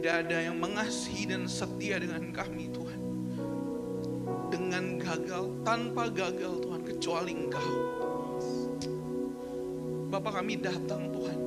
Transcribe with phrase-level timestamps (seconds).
[0.00, 3.00] Tidak ada yang mengasihi dan setia dengan kami Tuhan.
[4.48, 7.72] Dengan gagal, tanpa gagal Tuhan, kecuali Engkau.
[10.08, 11.38] Bapak kami datang Tuhan.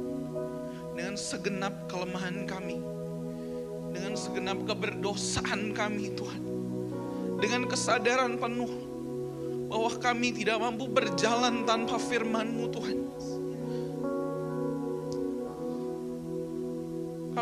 [0.93, 2.77] Dengan segenap kelemahan kami.
[3.89, 6.45] Dengan segenap keberdosaan kami Tuhan.
[7.41, 8.69] Dengan kesadaran penuh
[9.65, 13.02] bahwa kami tidak mampu berjalan tanpa firman-Mu Tuhan.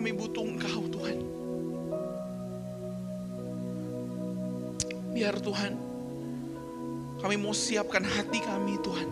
[0.02, 1.18] Kami butuh Engkau Tuhan.
[5.14, 5.78] Biar Tuhan,
[7.22, 9.06] kami mau siapkan hati kami Tuhan.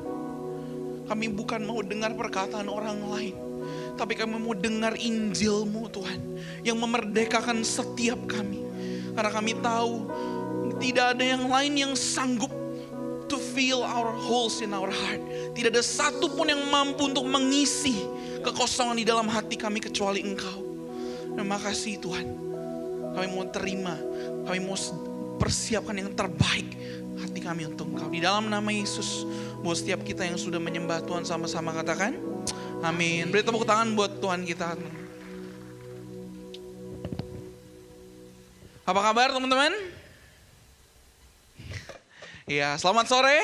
[1.05, 3.37] Kami bukan mau dengar perkataan orang lain.
[4.01, 6.41] Tapi kami mau dengar Injilmu Tuhan.
[6.65, 8.65] Yang memerdekakan setiap kami.
[9.13, 10.09] Karena kami tahu
[10.81, 12.49] tidak ada yang lain yang sanggup
[13.29, 15.21] to fill our holes in our heart.
[15.53, 17.93] Tidak ada satupun yang mampu untuk mengisi
[18.41, 20.68] kekosongan di dalam hati kami kecuali Engkau.
[21.39, 22.27] Terima kasih Tuhan.
[23.15, 23.95] Kami mau terima,
[24.43, 24.75] kami mau
[25.39, 26.67] persiapkan yang terbaik
[27.15, 28.11] hati kami untuk Engkau.
[28.11, 29.23] Di dalam nama Yesus,
[29.63, 32.19] buat setiap kita yang sudah menyembah Tuhan sama-sama katakan,
[32.83, 33.31] amin.
[33.31, 34.75] Beri tepuk tangan buat Tuhan kita.
[38.83, 39.71] Apa kabar teman-teman?
[42.51, 43.39] Ya, selamat sore.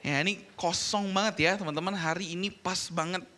[0.00, 1.92] Ya, ini kosong banget ya teman-teman.
[1.92, 3.35] Hari ini pas banget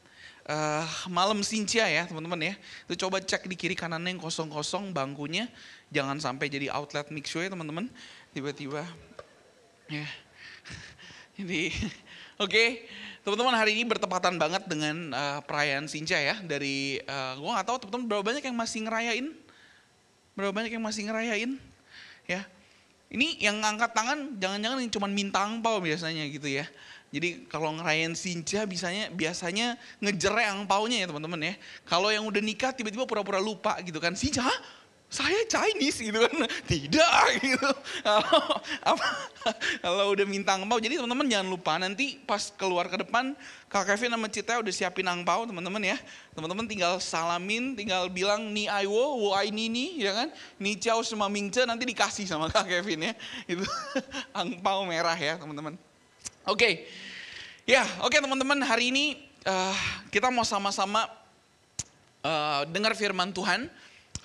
[0.48, 2.54] uh, malam Sincia ya teman-teman ya.
[2.88, 5.46] Itu coba cek di kiri kanannya yang kosong-kosong bangkunya.
[5.92, 7.86] Jangan sampai jadi outlet mix show ya teman-teman.
[8.32, 8.82] Tiba-tiba
[9.92, 10.04] ya.
[11.38, 11.70] Jadi
[12.42, 12.68] oke okay.
[13.22, 16.40] teman-teman hari ini bertepatan banget dengan uh, perayaan Sincia ya.
[16.42, 19.26] Dari uh, gua nggak tahu teman-teman berapa banyak yang masih ngerayain.
[20.34, 21.52] Berapa banyak yang masih ngerayain
[22.28, 22.44] ya
[23.08, 26.68] ini yang angkat tangan jangan-jangan yang cuma minta angpau biasanya gitu ya.
[27.08, 31.54] Jadi kalau ngerayain Sinca biasanya biasanya ngejere angpaunya ya teman-teman ya.
[31.88, 34.12] Kalau yang udah nikah tiba-tiba pura-pura lupa gitu kan.
[34.12, 34.44] Sinca
[35.08, 36.36] saya Chinese gitu kan.
[36.70, 37.70] Tidak gitu.
[38.04, 38.40] Kalau
[39.84, 43.32] kalau udah minta angpau, jadi teman-teman jangan lupa nanti pas keluar ke depan
[43.72, 45.96] Kak Kevin sama Cita udah siapin angpau teman-teman ya.
[46.36, 50.28] Teman-teman tinggal salamin, tinggal bilang ni aiwo, wo ai nini ya kan.
[50.60, 53.12] Ni ciao sama mingce nanti dikasih sama Kak Kevin ya.
[53.48, 53.64] Itu
[54.36, 55.87] angpau merah ya teman-teman.
[56.48, 56.56] Oke.
[56.56, 56.74] Okay.
[57.68, 59.76] Ya, oke okay, teman-teman hari ini uh,
[60.08, 61.04] kita mau sama-sama
[62.24, 63.68] uh, dengar firman Tuhan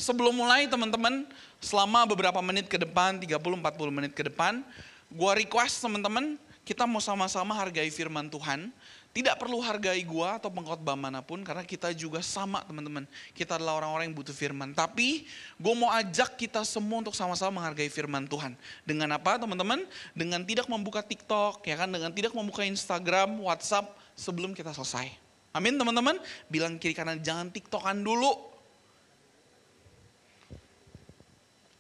[0.04, 1.24] Sebelum mulai teman-teman,
[1.62, 4.66] selama beberapa menit ke depan, 30-40 menit ke depan,
[5.14, 6.36] gua request teman-teman,
[6.66, 8.74] kita mau sama-sama hargai firman Tuhan.
[9.14, 13.06] Tidak perlu hargai gua atau pengkhotbah mana pun karena kita juga sama teman-teman.
[13.38, 14.74] Kita adalah orang-orang yang butuh firman.
[14.74, 18.58] Tapi gue mau ajak kita semua untuk sama-sama menghargai firman Tuhan.
[18.82, 19.86] Dengan apa teman-teman?
[20.18, 21.94] Dengan tidak membuka TikTok, ya kan?
[21.94, 25.14] Dengan tidak membuka Instagram, WhatsApp sebelum kita selesai.
[25.54, 26.18] Amin teman-teman.
[26.50, 28.54] Bilang kiri kanan jangan TikTokan dulu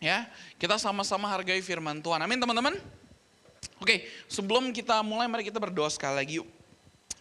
[0.03, 0.27] Ya,
[0.59, 2.19] kita sama-sama hargai firman Tuhan.
[2.19, 2.75] Amin teman-teman.
[3.79, 6.62] Oke, sebelum kita mulai mari kita berdoa sekali lagi yuk.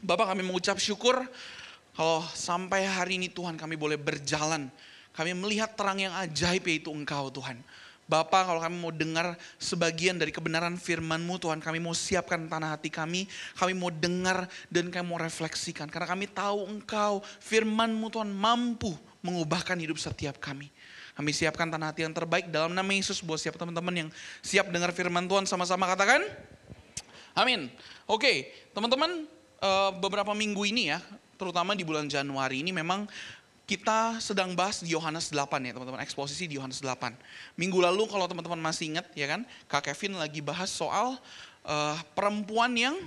[0.02, 1.14] Bapak kami mengucap syukur
[1.94, 4.66] kalau sampai hari ini Tuhan kami boleh berjalan.
[5.14, 7.62] Kami melihat terang yang ajaib yaitu Engkau Tuhan.
[8.10, 12.90] Bapak kalau kami mau dengar sebagian dari kebenaran firman-Mu Tuhan kami mau siapkan tanah hati
[12.90, 13.30] kami.
[13.54, 15.86] Kami mau dengar dan kami mau refleksikan.
[15.86, 18.90] Karena kami tahu Engkau firman-Mu Tuhan mampu
[19.22, 20.66] mengubahkan hidup setiap kami.
[21.14, 24.08] Kami siapkan tanah hati yang terbaik dalam nama Yesus buat siap teman-teman yang
[24.42, 26.26] siap dengar firman Tuhan sama-sama katakan.
[27.38, 27.70] Amin.
[28.10, 29.30] Oke, teman-teman
[29.62, 30.98] eh, beberapa minggu ini ya,
[31.38, 33.06] terutama di bulan Januari ini memang
[33.62, 37.14] kita sedang bahas di Yohanes 8 ya teman-teman, eksposisi di Yohanes 8.
[37.56, 41.16] Minggu lalu kalau teman-teman masih ingat ya kan, Kak Kevin lagi bahas soal
[41.64, 42.98] uh, perempuan yang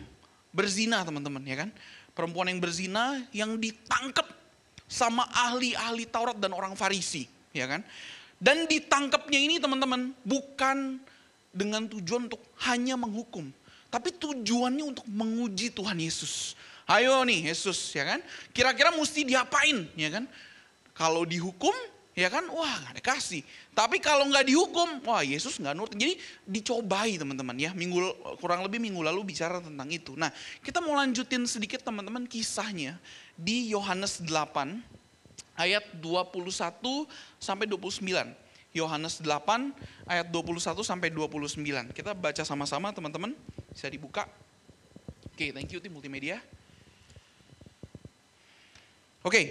[0.55, 1.69] berzina teman-teman ya kan.
[2.15, 4.25] Perempuan yang berzina yang ditangkap
[4.87, 7.83] sama ahli-ahli Taurat dan orang Farisi ya kan?
[8.39, 10.99] Dan ditangkapnya ini teman-teman bukan
[11.55, 13.47] dengan tujuan untuk hanya menghukum,
[13.95, 16.59] tapi tujuannya untuk menguji Tuhan Yesus.
[16.83, 18.19] Ayo nih Yesus ya kan,
[18.51, 20.27] kira-kira mesti diapain ya kan?
[20.91, 21.71] Kalau dihukum
[22.11, 23.39] ya kan, wah nggak dikasih.
[23.71, 25.95] Tapi kalau nggak dihukum, wah Yesus nggak nurut.
[25.95, 27.71] Jadi dicobai teman-teman ya.
[27.71, 28.03] Minggu
[28.43, 30.11] kurang lebih minggu lalu bicara tentang itu.
[30.19, 30.27] Nah
[30.59, 32.99] kita mau lanjutin sedikit teman-teman kisahnya
[33.39, 34.27] di Yohanes 8
[35.55, 37.07] ayat 21
[37.39, 38.43] sampai 29.
[38.75, 39.71] Yohanes 8
[40.03, 41.95] ayat 21 sampai 29.
[41.95, 43.31] Kita baca sama-sama teman-teman.
[43.75, 44.23] Bisa dibuka.
[45.35, 46.39] Oke, okay, thank you tim multimedia.
[49.19, 49.45] Oke, okay,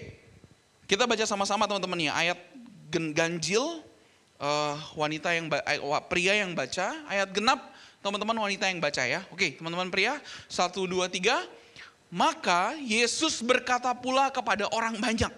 [0.89, 2.17] kita baca sama-sama teman-teman ya.
[2.17, 2.41] Ayat
[2.89, 3.85] ganjil
[4.41, 5.53] uh, wanita yang
[6.09, 7.69] pria yang baca, ayat genap
[8.01, 9.21] teman-teman wanita yang baca ya.
[9.29, 10.17] Oke, teman-teman pria,
[10.49, 11.45] satu dua tiga.
[12.09, 15.29] Maka Yesus berkata pula kepada orang banyak,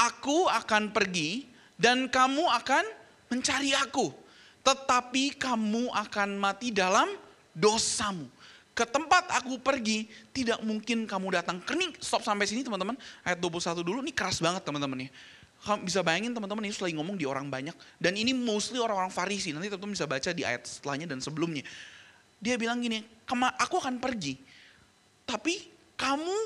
[0.00, 1.44] Aku akan pergi
[1.76, 2.88] dan kamu akan
[3.28, 4.16] mencari aku.
[4.64, 7.10] Tetapi kamu akan mati dalam
[7.56, 8.26] dosamu.
[8.74, 11.62] Ke tempat aku pergi, tidak mungkin kamu datang.
[11.62, 12.98] Kening, stop sampai sini teman-teman.
[13.22, 15.10] Ayat 21 dulu, ini keras banget teman-teman ya.
[15.62, 17.72] Kamu bisa bayangin teman-teman Yesus lagi ngomong di orang banyak.
[18.02, 19.54] Dan ini mostly orang-orang Farisi.
[19.54, 21.62] Nanti teman-teman bisa baca di ayat setelahnya dan sebelumnya.
[22.42, 24.36] Dia bilang gini, aku akan pergi.
[25.24, 25.54] Tapi
[25.94, 26.36] kamu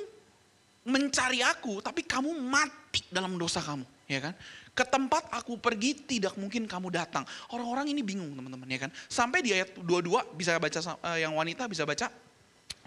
[0.85, 3.85] mencari aku, tapi kamu mati dalam dosa kamu.
[4.05, 4.35] Ya kan?
[4.79, 7.27] Ke tempat aku pergi tidak mungkin kamu datang.
[7.51, 8.95] Orang-orang ini bingung teman-teman ya kan.
[9.11, 12.07] Sampai di ayat 22 bisa baca uh, yang wanita bisa baca.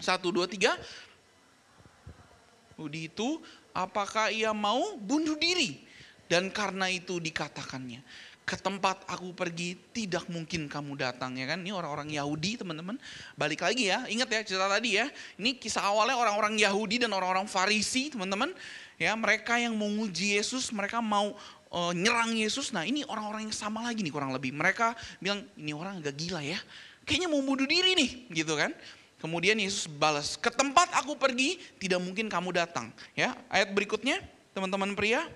[0.00, 2.80] 2, 3.
[2.80, 3.44] Budi itu
[3.76, 5.84] apakah ia mau bunuh diri?
[6.32, 8.00] Dan karena itu dikatakannya
[8.42, 12.98] ke tempat aku pergi tidak mungkin kamu datang ya kan ini orang-orang Yahudi teman-teman
[13.38, 15.06] balik lagi ya ingat ya cerita tadi ya
[15.38, 18.50] ini kisah awalnya orang-orang Yahudi dan orang-orang Farisi teman-teman
[18.98, 21.38] ya mereka yang menguji Yesus mereka mau
[21.72, 22.70] uh, nyerang Yesus.
[22.70, 24.52] Nah ini orang-orang yang sama lagi nih kurang lebih.
[24.52, 26.60] Mereka bilang ini orang agak gila ya.
[27.02, 28.70] Kayaknya mau bunuh diri nih gitu kan.
[29.18, 32.92] Kemudian Yesus balas ke tempat aku pergi tidak mungkin kamu datang.
[33.16, 34.20] Ya ayat berikutnya
[34.52, 35.26] teman-teman pria.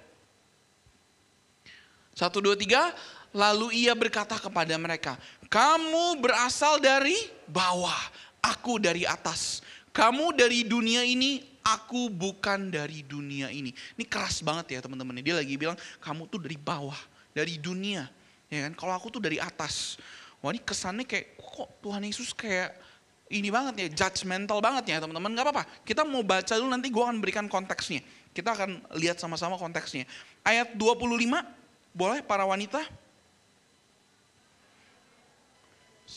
[2.17, 2.97] Satu, dua, tiga.
[3.37, 5.21] Lalu ia berkata kepada mereka,
[5.53, 7.13] kamu berasal dari
[7.45, 8.01] bawah,
[8.41, 9.61] aku dari atas.
[9.93, 13.75] Kamu dari dunia ini, aku bukan dari dunia ini.
[13.75, 15.19] Ini keras banget ya teman-teman.
[15.19, 16.99] Dia lagi bilang, kamu tuh dari bawah,
[17.35, 18.07] dari dunia.
[18.47, 18.73] Ya kan?
[18.79, 19.99] Kalau aku tuh dari atas.
[20.39, 22.79] Wah ini kesannya kayak, kok Tuhan Yesus kayak
[23.27, 25.35] ini banget ya, judgmental banget ya teman-teman.
[25.35, 28.07] Gak apa-apa, kita mau baca dulu nanti gue akan berikan konteksnya.
[28.31, 30.07] Kita akan lihat sama-sama konteksnya.
[30.47, 31.43] Ayat 25,
[31.91, 32.79] boleh para wanita?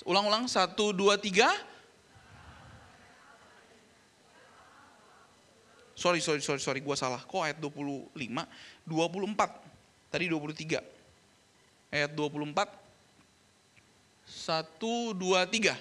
[0.06, 1.50] Ulang-ulang, satu, dua, tiga.
[6.00, 7.20] Sorry, sorry, sorry, sorry, gue salah.
[7.20, 8.16] Kok ayat 25?
[8.16, 8.16] 24.
[10.08, 10.80] Tadi 23.
[11.92, 12.72] Ayat 24.
[14.24, 15.76] Satu, dua, tiga.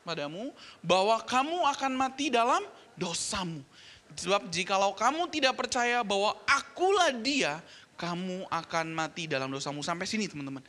[0.00, 0.48] Padamu,
[0.80, 2.64] bahwa kamu akan mati dalam
[2.96, 3.60] dosamu.
[4.16, 7.60] Sebab jikalau kamu tidak percaya bahwa akulah dia,
[8.00, 9.84] kamu akan mati dalam dosamu.
[9.84, 10.64] Sampai sini teman-teman.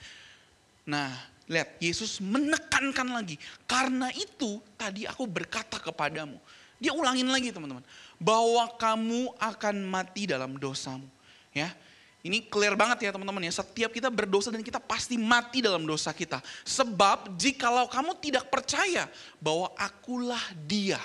[0.83, 1.15] Nah,
[1.47, 3.39] lihat Yesus menekankan lagi.
[3.63, 6.35] Karena itu tadi aku berkata kepadamu.
[6.83, 7.87] Dia ulangin lagi teman-teman.
[8.19, 11.07] Bahwa kamu akan mati dalam dosamu.
[11.55, 11.71] Ya,
[12.19, 13.55] ini clear banget ya teman-teman ya.
[13.55, 16.43] Setiap kita berdosa dan kita pasti mati dalam dosa kita.
[16.67, 19.07] Sebab jikalau kamu tidak percaya
[19.39, 20.99] bahwa akulah dia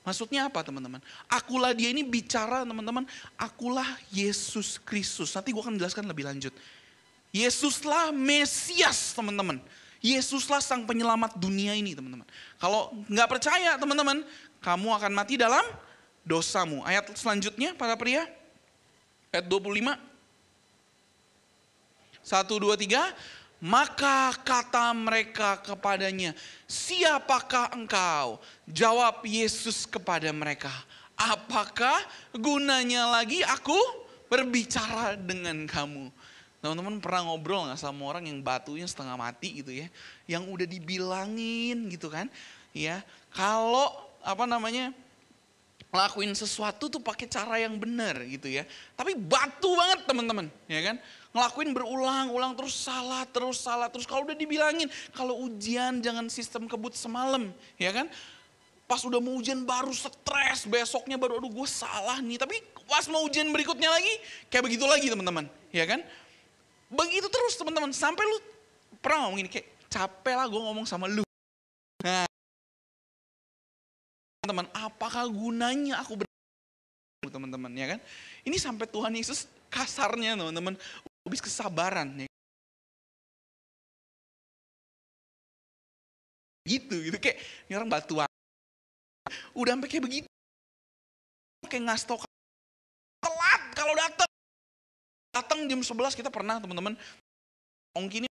[0.00, 0.98] Maksudnya apa teman-teman?
[1.28, 3.04] Akulah dia ini bicara teman-teman,
[3.36, 5.36] akulah Yesus Kristus.
[5.36, 6.56] Nanti gue akan jelaskan lebih lanjut.
[7.30, 9.60] Yesuslah Mesias teman-teman.
[10.00, 12.24] Yesuslah sang penyelamat dunia ini teman-teman.
[12.56, 14.24] Kalau nggak percaya teman-teman,
[14.60, 15.64] kamu akan mati dalam
[16.24, 16.84] dosamu.
[16.84, 18.28] Ayat selanjutnya para pria.
[19.32, 19.96] Ayat 25.
[22.20, 23.10] Satu, dua, tiga.
[23.60, 26.32] Maka kata mereka kepadanya,
[26.64, 28.40] siapakah engkau?
[28.64, 30.72] Jawab Yesus kepada mereka,
[31.12, 32.00] apakah
[32.32, 33.76] gunanya lagi aku
[34.32, 36.08] berbicara dengan kamu?
[36.64, 39.92] Teman-teman pernah ngobrol gak sama orang yang batunya setengah mati gitu ya?
[40.24, 42.32] Yang udah dibilangin gitu kan?
[42.72, 44.92] Ya, kalau apa namanya
[45.90, 48.62] lakuin sesuatu tuh pakai cara yang benar gitu ya.
[48.94, 50.96] Tapi batu banget teman-teman, ya kan?
[51.30, 56.98] ngelakuin berulang-ulang terus salah, terus salah, terus kalau udah dibilangin, kalau ujian jangan sistem kebut
[56.98, 58.10] semalam, ya kan?
[58.90, 62.58] Pas udah mau ujian baru stres, besoknya baru aduh gue salah nih, tapi
[62.90, 64.10] pas mau ujian berikutnya lagi,
[64.50, 66.02] kayak begitu lagi teman-teman, ya kan?
[66.90, 68.38] Begitu terus teman-teman, sampai lu
[68.98, 71.22] pernah ngomong gini, kayak capek lah gue ngomong sama lu.
[74.40, 76.26] Teman-teman, apakah gunanya aku ber
[77.28, 78.00] teman-teman ya kan?
[78.48, 80.74] Ini sampai Tuhan Yesus kasarnya teman-teman
[81.28, 82.24] habis kesabaran.
[82.24, 82.28] Ya.
[86.64, 87.16] Gitu, gitu.
[87.20, 88.30] Kayak ini orang batuan.
[89.52, 90.28] Udah sampai kayak begitu.
[91.68, 92.06] Kayak ngasih
[93.20, 94.30] telat kalau datang.
[95.36, 96.96] Datang jam 11 kita pernah teman-teman.
[97.92, 98.29] Ongki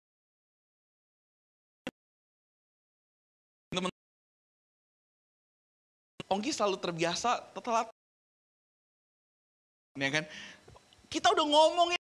[6.35, 7.87] Ongki selalu terbiasa telat.
[9.95, 10.27] Ya kan?
[11.07, 12.01] Kita udah ngomongin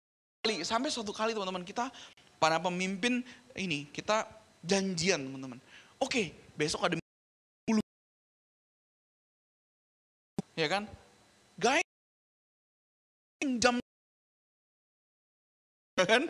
[0.41, 1.93] kali, sampai suatu kali teman-teman kita
[2.41, 3.21] para pemimpin
[3.53, 4.25] ini kita
[4.65, 5.61] janjian teman-teman.
[6.01, 6.97] Oke, besok ada
[10.57, 10.89] ya kan?
[11.61, 11.85] Guys,
[13.61, 13.77] jam
[16.01, 16.23] ya kan?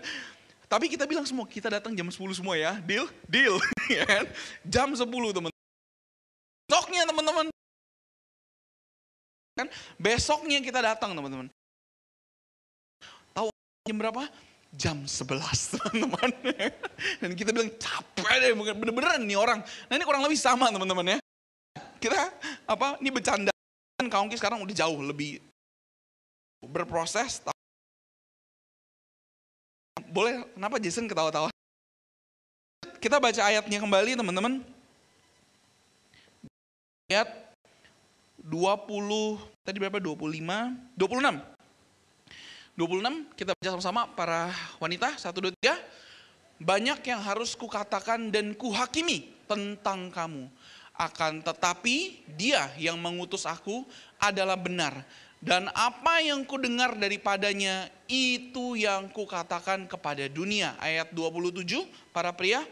[0.65, 3.07] Tapi kita bilang semua, kita datang jam 10 semua ya, deal?
[3.31, 3.55] Deal,
[3.95, 4.25] ya kan?
[4.67, 5.54] Jam 10 teman.
[9.55, 9.71] Kan?
[9.95, 11.47] Besoknya kita datang teman-teman.
[13.31, 13.47] Tahu
[13.87, 14.27] jam berapa?
[14.75, 15.31] Jam 11
[15.79, 16.31] teman-teman.
[17.23, 19.63] Dan kita bilang capek deh, bener-beneran nih orang.
[19.63, 21.17] Nah ini kurang lebih sama teman-teman ya.
[22.03, 22.35] Kita
[22.67, 23.51] apa, ini bercanda.
[24.05, 25.39] Kaungki sekarang udah jauh lebih
[26.59, 27.39] berproses.
[30.11, 31.49] Boleh, kenapa Jason ketawa-tawa?
[32.99, 34.59] Kita baca ayatnya kembali teman-teman.
[37.07, 37.44] Ayat
[38.45, 39.97] 20, tadi berapa?
[39.97, 41.41] 25, 26.
[42.75, 45.73] 26 kita baca sama-sama para wanita, 1, 2, 3.
[46.61, 50.47] Banyak yang harus kukatakan dan kuhakimi tentang kamu.
[50.95, 53.83] Akan tetapi dia yang mengutus aku
[54.15, 55.03] adalah benar
[55.45, 60.73] dan apa yang ku dengar daripadanya itu yang ku katakan kepada dunia.
[60.81, 62.65] Ayat 27 para pria.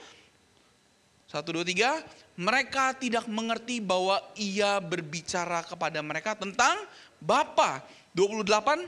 [1.30, 2.01] 1, 2, 3.
[2.34, 6.75] Mereka tidak mengerti bahwa ia berbicara kepada mereka tentang
[7.22, 7.86] Bapa.
[8.13, 8.86] 28.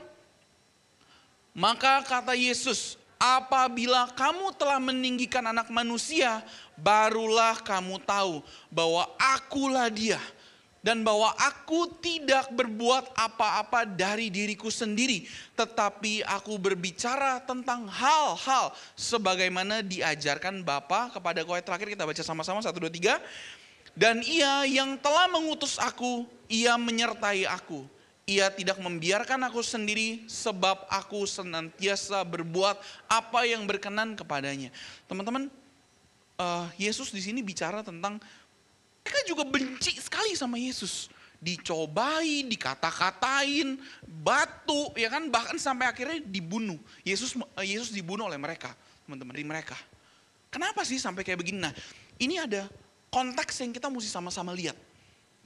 [1.56, 6.44] Maka kata Yesus, apabila kamu telah meninggikan anak manusia,
[6.78, 10.20] barulah kamu tahu bahwa akulah dia
[10.86, 15.26] dan bahwa aku tidak berbuat apa-apa dari diriku sendiri,
[15.58, 21.58] tetapi aku berbicara tentang hal-hal sebagaimana diajarkan Bapa kepada kau.
[21.58, 23.18] Terakhir kita baca sama-sama satu dua tiga.
[23.98, 27.82] Dan ia yang telah mengutus aku, ia menyertai aku.
[28.22, 32.78] Ia tidak membiarkan aku sendiri sebab aku senantiasa berbuat
[33.10, 34.70] apa yang berkenan kepadanya.
[35.10, 35.50] Teman-teman,
[36.38, 38.20] uh, Yesus di sini bicara tentang
[39.06, 41.06] mereka juga benci sekali sama Yesus.
[41.38, 46.74] Dicobai, dikata-katain, batu, ya kan bahkan sampai akhirnya dibunuh.
[47.06, 48.74] Yesus eh, Yesus dibunuh oleh mereka,
[49.06, 49.78] teman-teman, dari mereka.
[50.50, 51.62] Kenapa sih sampai kayak begini?
[51.62, 51.70] Nah,
[52.18, 52.66] ini ada
[53.14, 54.74] konteks yang kita mesti sama-sama lihat.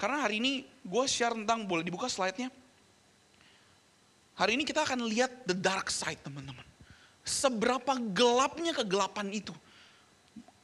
[0.01, 2.49] Karena hari ini gue share tentang, boleh dibuka slide-nya.
[4.41, 6.65] Hari ini kita akan lihat the dark side teman-teman.
[7.29, 9.53] Seberapa gelapnya kegelapan itu.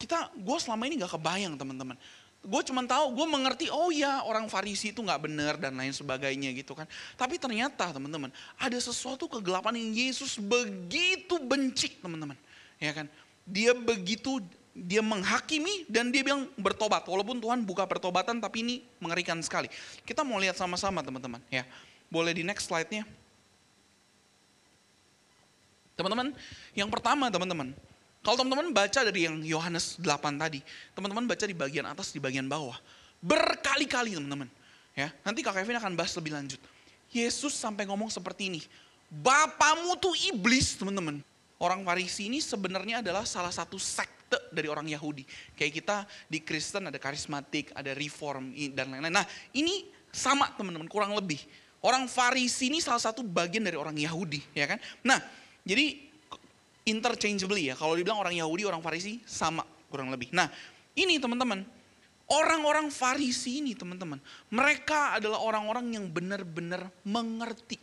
[0.00, 2.00] Kita, gue selama ini gak kebayang teman-teman
[2.46, 6.54] gue cuma tahu, gue mengerti, oh ya orang Farisi itu nggak benar dan lain sebagainya
[6.54, 6.86] gitu kan.
[7.18, 12.38] Tapi ternyata teman-teman, ada sesuatu kegelapan yang Yesus begitu benci teman-teman.
[12.78, 13.10] Ya kan,
[13.42, 14.38] dia begitu
[14.76, 17.02] dia menghakimi dan dia bilang bertobat.
[17.08, 19.72] Walaupun Tuhan buka pertobatan tapi ini mengerikan sekali.
[20.04, 21.64] Kita mau lihat sama-sama teman-teman ya.
[22.12, 23.02] Boleh di next slide-nya.
[25.96, 26.36] Teman-teman,
[26.76, 27.72] yang pertama teman-teman,
[28.26, 30.58] kalau teman-teman baca dari yang Yohanes 8 tadi,
[30.98, 32.74] teman-teman baca di bagian atas, di bagian bawah.
[33.22, 34.50] Berkali-kali teman-teman.
[34.98, 36.58] Ya, nanti Kak Kevin akan bahas lebih lanjut.
[37.14, 38.66] Yesus sampai ngomong seperti ini.
[39.06, 41.22] Bapamu tuh iblis teman-teman.
[41.62, 45.22] Orang Farisi ini sebenarnya adalah salah satu sekte dari orang Yahudi.
[45.54, 49.14] Kayak kita di Kristen ada karismatik, ada reform dan lain-lain.
[49.14, 51.38] Nah ini sama teman-teman kurang lebih.
[51.78, 54.82] Orang Farisi ini salah satu bagian dari orang Yahudi ya kan.
[55.06, 55.22] Nah
[55.62, 56.05] jadi
[56.86, 57.74] interchangeably ya.
[57.74, 60.30] Kalau dibilang orang Yahudi, orang Farisi sama kurang lebih.
[60.30, 60.46] Nah
[60.94, 61.66] ini teman-teman,
[62.30, 67.76] orang-orang Farisi ini teman-teman, mereka adalah orang-orang yang benar-benar mengerti.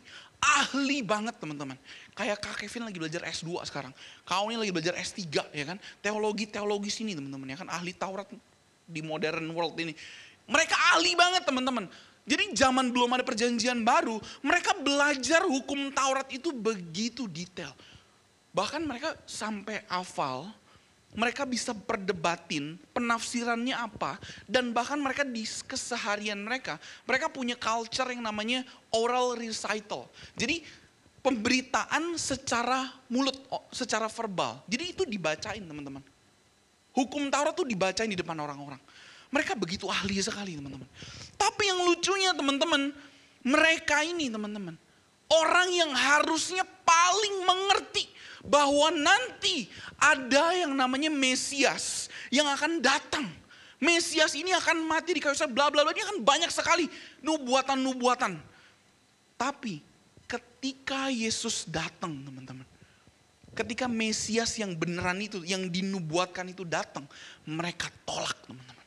[0.44, 1.76] Ahli banget teman-teman.
[2.12, 3.96] Kayak Kak Kevin lagi belajar S2 sekarang.
[4.28, 5.24] Kau ini lagi belajar S3
[5.56, 5.80] ya kan.
[6.04, 7.68] Teologi-teologi sini teman-teman ya kan.
[7.72, 8.28] Ahli Taurat
[8.84, 9.96] di modern world ini.
[10.44, 11.88] Mereka ahli banget teman-teman.
[12.24, 17.72] Jadi zaman belum ada perjanjian baru, mereka belajar hukum Taurat itu begitu detail.
[18.54, 20.46] Bahkan mereka sampai hafal,
[21.14, 24.18] mereka bisa perdebatin penafsirannya apa.
[24.46, 28.62] Dan bahkan mereka di keseharian mereka, mereka punya culture yang namanya
[28.94, 30.06] oral recital.
[30.38, 30.62] Jadi
[31.18, 33.34] pemberitaan secara mulut,
[33.74, 34.62] secara verbal.
[34.70, 36.02] Jadi itu dibacain teman-teman.
[36.94, 38.78] Hukum Taurat tuh dibacain di depan orang-orang.
[39.34, 40.86] Mereka begitu ahli sekali teman-teman.
[41.34, 42.94] Tapi yang lucunya teman-teman,
[43.42, 44.78] mereka ini teman-teman,
[45.26, 48.13] orang yang harusnya paling mengerti
[48.44, 53.24] bahwa nanti ada yang namanya Mesias yang akan datang.
[53.80, 55.92] Mesias ini akan mati di kayu salib, bla bla bla.
[55.92, 56.86] Ini akan banyak sekali
[57.24, 58.38] nubuatan-nubuatan.
[59.34, 59.80] Tapi
[60.24, 62.64] ketika Yesus datang, teman-teman.
[63.54, 67.06] Ketika Mesias yang beneran itu, yang dinubuatkan itu datang,
[67.46, 68.83] mereka tolak, teman-teman.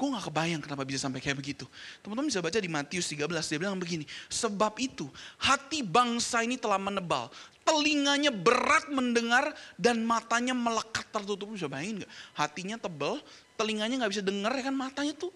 [0.00, 1.68] Gue gak kebayang kenapa bisa sampai kayak begitu.
[2.00, 4.08] Teman-teman bisa baca di Matius 13, dia bilang begini.
[4.32, 7.28] Sebab itu hati bangsa ini telah menebal.
[7.68, 11.52] Telinganya berat mendengar dan matanya melekat tertutup.
[11.52, 12.12] Bisa bayangin gak?
[12.32, 13.20] Hatinya tebal,
[13.60, 15.28] telinganya gak bisa dengar ya kan matanya tuh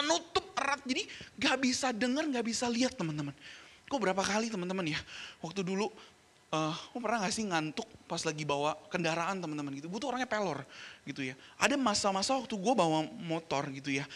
[0.00, 0.80] menutup erat.
[0.88, 1.04] Jadi
[1.36, 3.36] gak bisa dengar, gak bisa lihat teman-teman.
[3.84, 5.00] Kok berapa kali teman-teman ya.
[5.44, 5.92] Waktu dulu
[6.52, 9.88] uh, lo pernah gak sih ngantuk pas lagi bawa kendaraan teman-teman gitu.
[9.92, 10.64] Butuh orangnya pelor
[11.04, 11.34] gitu ya.
[11.60, 14.08] Ada masa-masa waktu gue bawa motor gitu ya.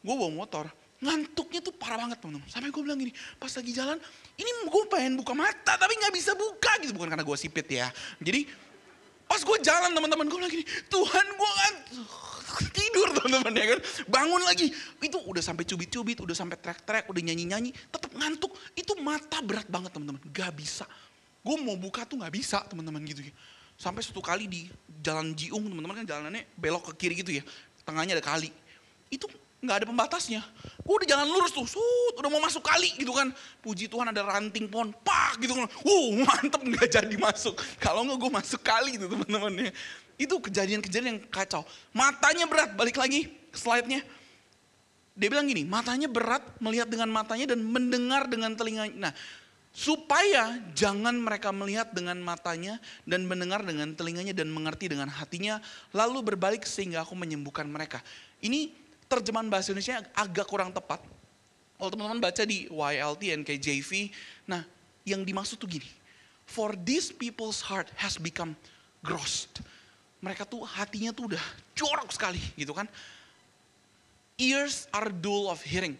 [0.00, 0.68] Gue bawa motor,
[1.00, 2.48] ngantuknya tuh parah banget teman-teman.
[2.48, 3.96] Sampai gue bilang gini, pas lagi jalan,
[4.36, 6.92] ini gue pengen buka mata tapi nggak bisa buka gitu.
[6.96, 7.88] Bukan karena gue sipit ya.
[8.20, 8.44] Jadi
[9.24, 12.10] pas gue jalan teman-teman, gue bilang gini, Tuhan gue ngantuk.
[12.76, 13.80] Tidur teman-teman ya kan.
[14.10, 14.68] Bangun lagi,
[15.00, 17.72] itu udah sampai cubit-cubit, udah sampai trek-trek, udah nyanyi-nyanyi.
[17.88, 20.20] Tetap ngantuk, itu mata berat banget teman-teman.
[20.34, 20.84] Gak bisa.
[21.40, 23.32] Gue mau buka tuh gak bisa teman-teman gitu ya.
[23.80, 24.68] Sampai satu kali di
[25.00, 27.42] jalan Jiung teman-teman kan jalanannya belok ke kiri gitu ya.
[27.84, 28.52] Tengahnya ada kali.
[29.08, 29.24] Itu
[29.60, 30.40] nggak ada pembatasnya.
[30.84, 33.28] Gue udah jalan lurus tuh, sut, udah mau masuk kali gitu kan.
[33.60, 35.68] Puji Tuhan ada ranting pohon, pak gitu kan.
[35.84, 37.56] Wow mantep nggak jadi masuk.
[37.76, 39.72] Kalau nggak gue masuk kali gitu teman-teman ya.
[40.20, 41.64] Itu kejadian-kejadian yang kacau.
[41.96, 44.04] Matanya berat, balik lagi slide-nya.
[45.16, 48.94] Dia bilang gini, matanya berat melihat dengan matanya dan mendengar dengan telinganya.
[48.96, 49.12] Nah,
[49.70, 55.62] supaya jangan mereka melihat dengan matanya dan mendengar dengan telinganya dan mengerti dengan hatinya,
[55.94, 58.02] lalu berbalik sehingga aku menyembuhkan mereka.
[58.42, 58.74] Ini
[59.06, 61.02] terjemahan bahasa Indonesia agak kurang tepat.
[61.80, 63.90] Kalau teman-teman baca di YLT and KJV,
[64.44, 64.62] nah
[65.06, 65.88] yang dimaksud tuh gini.
[66.44, 68.58] For these people's heart has become
[69.06, 69.62] grossed.
[70.20, 72.84] Mereka tuh hatinya tuh udah jorok sekali gitu kan.
[74.36, 75.96] Ears are dull of hearing.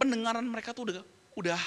[0.00, 1.00] Pendengaran mereka tuh udah
[1.36, 1.60] udah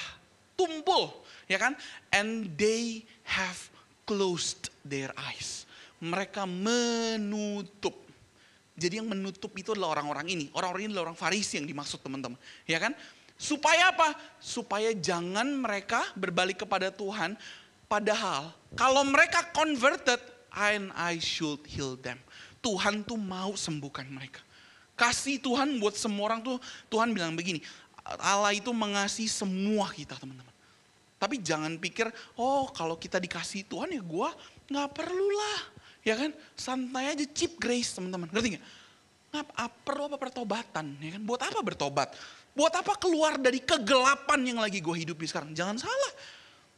[0.60, 1.08] tumpul
[1.48, 1.72] ya kan.
[2.12, 3.56] And they have
[4.04, 5.64] closed their eyes.
[6.00, 7.96] Mereka menutup
[8.80, 10.46] jadi yang menutup itu adalah orang-orang ini.
[10.56, 12.40] Orang-orang ini adalah orang Farisi yang dimaksud teman-teman.
[12.64, 12.96] Ya kan?
[13.36, 14.16] Supaya apa?
[14.40, 17.36] Supaya jangan mereka berbalik kepada Tuhan.
[17.84, 20.16] Padahal kalau mereka converted,
[20.56, 22.16] and I should heal them.
[22.64, 24.40] Tuhan tuh mau sembuhkan mereka.
[24.96, 26.56] Kasih Tuhan buat semua orang tuh,
[26.92, 27.64] Tuhan bilang begini,
[28.20, 30.49] Allah itu mengasihi semua kita teman-teman.
[31.20, 32.08] Tapi jangan pikir,
[32.40, 34.28] oh kalau kita dikasih Tuhan ya gue
[34.72, 36.30] gak perlulah Ya kan?
[36.56, 38.28] Santai aja cheap grace teman-teman.
[38.32, 38.64] Ngerti gak?
[39.30, 40.96] Ngap, perlu apa pertobatan?
[40.98, 41.22] Ya kan?
[41.22, 42.08] Buat apa bertobat?
[42.56, 45.54] Buat apa keluar dari kegelapan yang lagi gue hidupi sekarang?
[45.54, 46.12] Jangan salah.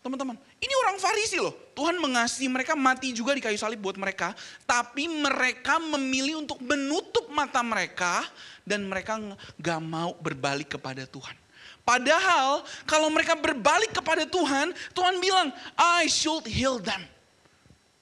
[0.02, 1.54] Teman-teman, ini orang Farisi loh.
[1.78, 4.34] Tuhan mengasihi mereka mati juga di kayu salib buat mereka.
[4.66, 8.26] Tapi mereka memilih untuk menutup mata mereka.
[8.66, 9.22] Dan mereka
[9.62, 11.41] gak mau berbalik kepada Tuhan.
[11.82, 17.02] Padahal kalau mereka berbalik kepada Tuhan, Tuhan bilang, I should heal them.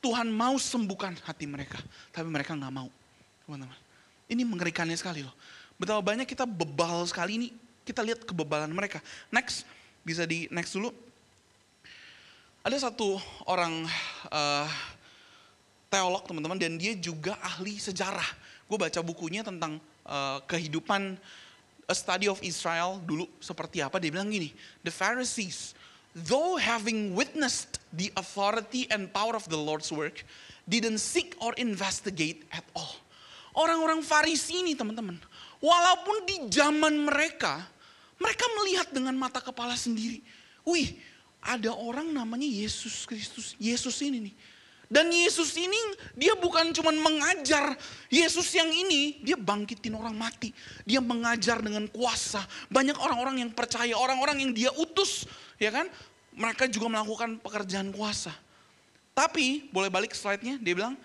[0.00, 1.76] Tuhan mau sembuhkan hati mereka,
[2.12, 2.88] tapi mereka nggak mau.
[3.44, 3.76] Teman-teman,
[4.28, 5.32] ini mengerikannya sekali loh.
[5.76, 7.48] Betapa banyak kita bebal sekali ini,
[7.84, 9.00] kita lihat kebebalan mereka.
[9.32, 9.64] Next,
[10.04, 10.92] bisa di next dulu.
[12.60, 13.16] Ada satu
[13.48, 13.88] orang
[14.28, 14.68] uh,
[15.88, 18.28] teolog teman-teman dan dia juga ahli sejarah.
[18.68, 21.16] Gue baca bukunya tentang uh, kehidupan
[21.90, 23.98] A Study of Israel dulu seperti apa.
[23.98, 24.54] Dia bilang gini,
[24.86, 25.74] the Pharisees
[26.14, 30.22] though having witnessed the authority and power of the Lord's work,
[30.66, 32.94] didn't seek or investigate at all.
[33.54, 35.18] Orang-orang Farisi ini teman-teman,
[35.58, 37.66] walaupun di zaman mereka,
[38.18, 40.22] mereka melihat dengan mata kepala sendiri.
[40.62, 40.94] Wih,
[41.42, 43.58] ada orang namanya Yesus Kristus.
[43.58, 44.34] Yesus ini nih.
[44.90, 45.78] Dan Yesus ini
[46.18, 47.78] dia bukan cuma mengajar.
[48.10, 50.50] Yesus yang ini dia bangkitin orang mati.
[50.82, 52.42] Dia mengajar dengan kuasa.
[52.66, 55.30] Banyak orang-orang yang percaya, orang-orang yang dia utus
[55.62, 55.86] ya kan?
[56.34, 58.34] Mereka juga melakukan pekerjaan kuasa.
[59.14, 60.96] Tapi, boleh balik slide-nya, dia bilang,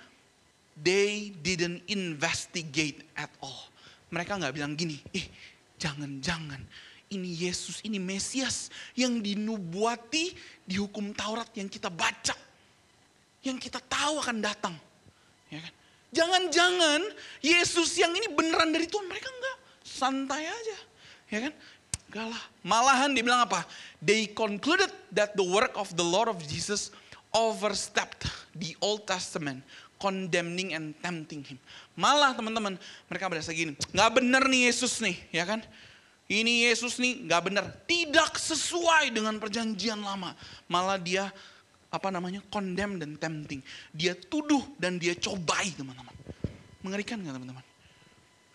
[0.80, 3.68] they didn't investigate at all.
[4.10, 5.28] Mereka nggak bilang gini, eh
[5.76, 6.62] jangan-jangan
[7.12, 12.45] ini Yesus, ini Mesias yang dinubuati di hukum Taurat yang kita baca.
[13.46, 14.74] Yang kita tahu akan datang.
[15.54, 15.74] Ya kan?
[16.10, 17.02] Jangan-jangan
[17.46, 19.06] Yesus yang ini beneran dari Tuhan.
[19.06, 20.78] Mereka enggak, santai aja.
[21.30, 21.54] Ya kan?
[22.10, 22.44] Enggak lah.
[22.66, 23.62] Malahan dibilang apa?
[24.02, 26.90] They concluded that the work of the Lord of Jesus
[27.36, 29.60] overstepped the Old Testament,
[30.00, 31.60] condemning and tempting him.
[32.00, 32.80] Malah teman-teman,
[33.12, 35.60] mereka berasa gini, nggak benar nih Yesus nih, ya kan?
[36.32, 40.32] Ini Yesus nih nggak benar, tidak sesuai dengan perjanjian lama.
[40.72, 41.30] Malah dia
[41.96, 43.64] apa namanya condemn dan tempting.
[43.96, 46.12] Dia tuduh dan dia cobai teman-teman.
[46.84, 47.66] Mengerikan nggak teman-teman?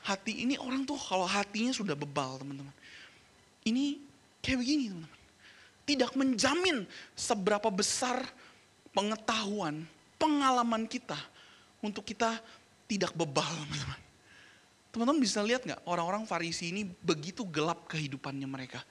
[0.04, 2.72] Hati ini orang tuh kalau hatinya sudah bebal teman-teman.
[3.64, 3.96] Ini
[4.44, 5.18] kayak begini teman-teman.
[5.88, 6.76] Tidak menjamin
[7.16, 8.22] seberapa besar
[8.92, 9.82] pengetahuan,
[10.20, 11.18] pengalaman kita
[11.80, 12.36] untuk kita
[12.84, 14.00] tidak bebal teman-teman.
[14.90, 18.82] Teman-teman bisa lihat nggak orang-orang Farisi ini begitu gelap kehidupannya mereka.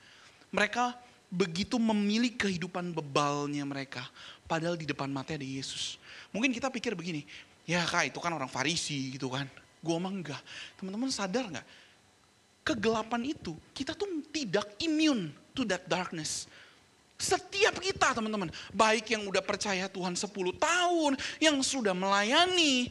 [0.50, 4.06] Mereka begitu memilih kehidupan bebalnya mereka.
[4.50, 6.02] Padahal di depan mata ada Yesus.
[6.34, 7.26] Mungkin kita pikir begini,
[7.70, 9.46] ya kak itu kan orang Farisi gitu kan.
[9.80, 10.42] Gue emang enggak.
[10.76, 11.68] Teman-teman sadar nggak?
[12.70, 16.46] kegelapan itu, kita tuh tidak immune to that darkness.
[17.20, 21.12] Setiap kita teman-teman, baik yang udah percaya Tuhan 10 tahun,
[21.42, 22.88] yang sudah melayani,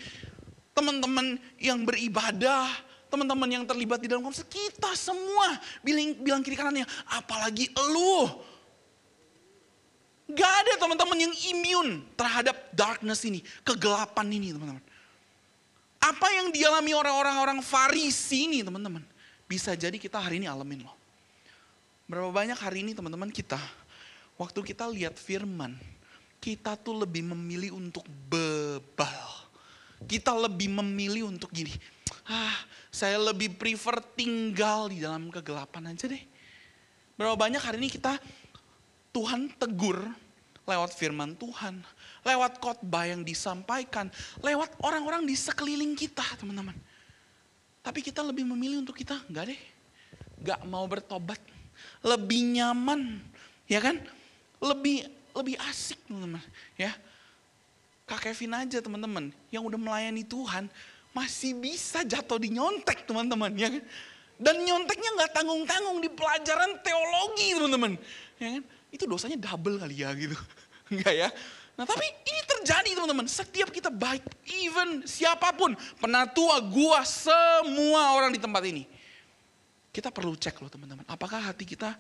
[0.77, 2.69] teman-teman yang beribadah,
[3.09, 8.29] teman-teman yang terlibat di dalam konflik, kita semua bilang, bilang kiri kanannya, apalagi elu.
[10.29, 14.85] Gak ada teman-teman yang imun terhadap darkness ini, kegelapan ini teman-teman.
[15.99, 19.03] Apa yang dialami orang-orang Farisi ini teman-teman,
[19.49, 20.95] bisa jadi kita hari ini alamin loh.
[22.05, 23.59] Berapa banyak hari ini teman-teman kita,
[24.37, 25.77] waktu kita lihat firman,
[26.39, 29.49] kita tuh lebih memilih untuk bebal.
[30.07, 31.75] Kita lebih memilih untuk gini,
[32.29, 32.57] ah
[32.93, 36.21] saya lebih prefer tinggal di dalam kegelapan aja deh.
[37.17, 38.21] Berapa banyak hari ini kita
[39.11, 39.99] Tuhan tegur
[40.69, 41.81] lewat firman Tuhan,
[42.21, 44.13] lewat khotbah yang disampaikan,
[44.45, 46.77] lewat orang-orang di sekeliling kita, teman-teman.
[47.81, 49.61] Tapi kita lebih memilih untuk kita, enggak deh,
[50.45, 51.41] enggak mau bertobat,
[52.05, 53.17] lebih nyaman,
[53.65, 53.97] ya kan?
[54.61, 56.45] Lebih lebih asik, teman-teman,
[56.77, 56.93] ya.
[58.05, 60.69] Kak Kevin aja, teman-teman, yang udah melayani Tuhan,
[61.19, 63.83] masih bisa jatuh di nyontek, teman-teman, ya kan?
[64.39, 67.93] Dan nyonteknya nggak tanggung-tanggung di pelajaran teologi, teman-teman,
[68.39, 68.63] ya kan?
[68.89, 70.37] itu dosanya double kali ya gitu.
[70.93, 71.29] Enggak ya.
[71.77, 73.27] Nah tapi ini terjadi teman-teman.
[73.29, 75.77] Setiap kita baik, even siapa pun.
[76.01, 78.89] Penatua, gua, semua orang di tempat ini.
[79.93, 81.05] Kita perlu cek loh teman-teman.
[81.07, 81.95] Apakah hati kita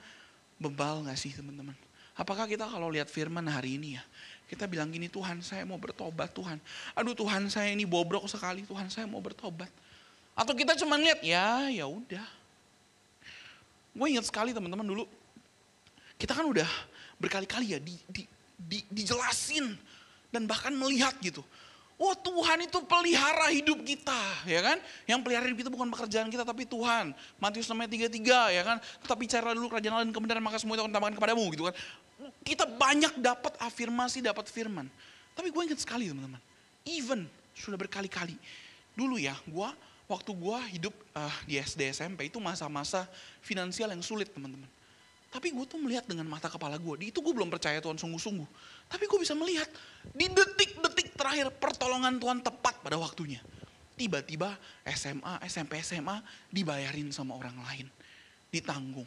[0.59, 1.76] bebal gak sih teman-teman?
[2.18, 4.02] Apakah kita kalau lihat firman hari ini ya.
[4.48, 6.56] Kita bilang gini Tuhan saya mau bertobat Tuhan.
[6.96, 9.68] Aduh Tuhan saya ini bobrok sekali Tuhan saya mau bertobat.
[10.32, 12.24] Atau kita cuma lihat ya ya udah.
[13.92, 15.04] Gue ingat sekali teman-teman dulu
[16.16, 16.66] kita kan udah
[17.20, 18.22] berkali-kali ya di, di,
[18.56, 19.76] di, dijelasin
[20.32, 21.44] dan bahkan melihat gitu.
[21.98, 24.78] Oh Tuhan itu pelihara hidup kita, ya kan?
[25.02, 27.11] Yang pelihara hidup kita bukan pekerjaan kita, tapi Tuhan.
[27.42, 28.78] Matius namanya tiga tiga, ya kan?
[29.02, 31.74] Tetapi cara dulu kerajaan Allah dan kebenaran, maka semua itu akan tambahkan kepadamu, gitu kan?
[32.46, 34.87] Kita banyak dapat afirmasi, dapat firman.
[35.34, 36.38] Tapi gue ingat sekali teman-teman,
[36.87, 37.26] even
[37.58, 38.38] sudah berkali-kali.
[38.94, 39.68] Dulu ya, gue
[40.06, 43.11] waktu gue hidup uh, di SD SMP itu masa-masa
[43.42, 44.70] finansial yang sulit teman-teman.
[45.28, 46.94] Tapi gue tuh melihat dengan mata kepala gue.
[47.04, 48.48] Di itu gue belum percaya Tuhan sungguh-sungguh.
[48.88, 49.68] Tapi gue bisa melihat
[50.16, 50.88] di detik-detik
[51.18, 53.42] terakhir pertolongan Tuhan tepat pada waktunya.
[53.98, 54.54] Tiba-tiba
[54.94, 56.22] SMA, SMP, SMA
[56.54, 57.90] dibayarin sama orang lain.
[58.54, 59.07] Ditanggung.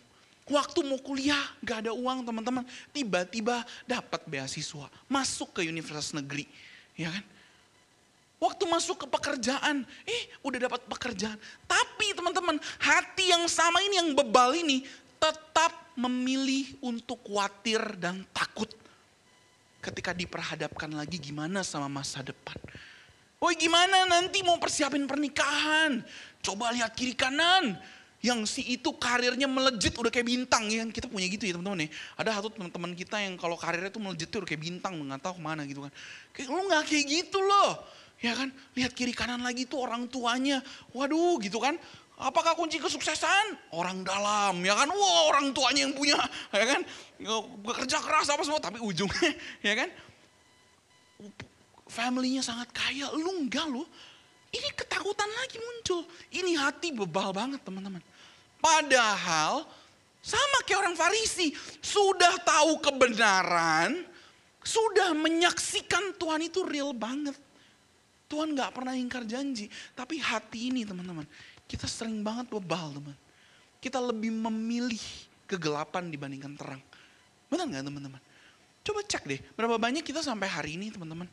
[0.52, 2.68] Waktu mau kuliah gak ada uang teman-teman.
[2.92, 4.92] Tiba-tiba dapat beasiswa.
[5.08, 6.44] Masuk ke universitas negeri.
[7.00, 7.24] Ya kan?
[8.42, 11.38] Waktu masuk ke pekerjaan, eh udah dapat pekerjaan.
[11.70, 14.84] Tapi teman-teman, hati yang sama ini yang bebal ini
[15.22, 18.81] tetap memilih untuk khawatir dan takut
[19.82, 22.56] ketika diperhadapkan lagi gimana sama masa depan.
[23.42, 26.06] Woi gimana nanti mau persiapin pernikahan.
[26.46, 27.74] Coba lihat kiri kanan.
[28.22, 30.86] Yang si itu karirnya melejit udah kayak bintang ya.
[30.86, 31.92] Kita punya gitu ya teman-teman ya.
[32.22, 34.94] Ada satu teman-teman kita yang kalau karirnya tuh melejit tuh udah kayak bintang.
[34.94, 35.92] Nggak tahu ke mana gitu kan.
[36.38, 37.82] Kayak lu gak kayak gitu loh.
[38.22, 40.62] Ya kan, lihat kiri kanan lagi tuh orang tuanya.
[40.94, 41.82] Waduh gitu kan.
[42.22, 43.74] Apakah kunci kesuksesan?
[43.74, 44.94] Orang dalam, ya kan?
[44.94, 46.22] Wah orang tuanya yang punya,
[46.54, 46.82] ya kan?
[47.66, 49.34] Bekerja keras apa semua, tapi ujungnya,
[49.68, 49.90] ya kan?
[51.90, 53.82] Familynya sangat kaya, lu enggak lu.
[54.54, 56.06] Ini ketakutan lagi muncul.
[56.30, 58.06] Ini hati bebal banget teman-teman.
[58.62, 59.66] Padahal
[60.22, 61.50] sama kayak orang Farisi,
[61.82, 64.06] sudah tahu kebenaran,
[64.62, 67.34] sudah menyaksikan Tuhan itu real banget.
[68.30, 71.26] Tuhan gak pernah ingkar janji, tapi hati ini teman-teman
[71.72, 73.16] kita sering banget bebal teman.
[73.80, 75.00] Kita lebih memilih
[75.48, 76.84] kegelapan dibandingkan terang.
[77.48, 78.22] Benar nggak teman-teman?
[78.84, 81.32] Coba cek deh, berapa banyak kita sampai hari ini teman-teman.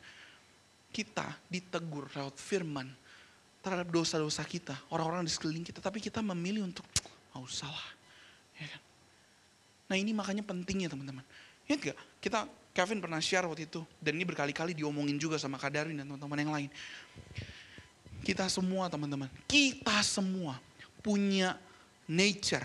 [0.94, 2.87] Kita ditegur lewat firman
[3.59, 4.79] terhadap dosa-dosa kita.
[4.94, 6.87] Orang-orang di sekeliling kita, tapi kita memilih untuk,
[7.35, 7.98] mau salah.
[8.55, 8.83] Ya kan?
[9.90, 11.27] Nah ini makanya pentingnya teman-teman.
[11.66, 11.98] Ingat gak?
[12.22, 12.38] Kita,
[12.72, 13.83] Kevin pernah share waktu itu.
[13.98, 16.70] Dan ini berkali-kali diomongin juga sama Kak Darwin dan teman-teman yang lain.
[18.23, 20.61] Kita semua teman-teman, kita semua
[21.01, 21.57] punya
[22.09, 22.65] nature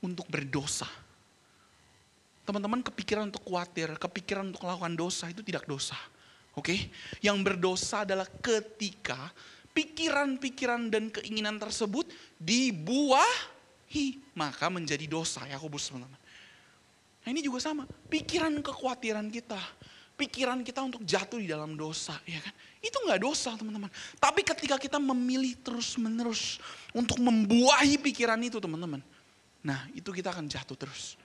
[0.00, 0.88] untuk berdosa.
[2.44, 5.96] Teman-teman kepikiran untuk khawatir, kepikiran untuk melakukan dosa itu tidak dosa.
[6.58, 6.78] Oke, okay?
[7.22, 9.30] yang berdosa adalah ketika
[9.70, 12.10] pikiran-pikiran dan keinginan tersebut
[12.42, 15.46] dibuahi, maka menjadi dosa.
[15.46, 16.18] Ya, aku teman-teman.
[17.20, 19.60] Nah ini juga sama, pikiran kekhawatiran kita,
[20.20, 22.52] pikiran kita untuk jatuh di dalam dosa, ya kan?
[22.84, 23.88] Itu nggak dosa teman-teman.
[24.20, 26.60] Tapi ketika kita memilih terus-menerus
[26.92, 29.00] untuk membuahi pikiran itu teman-teman.
[29.64, 31.16] Nah itu kita akan jatuh terus.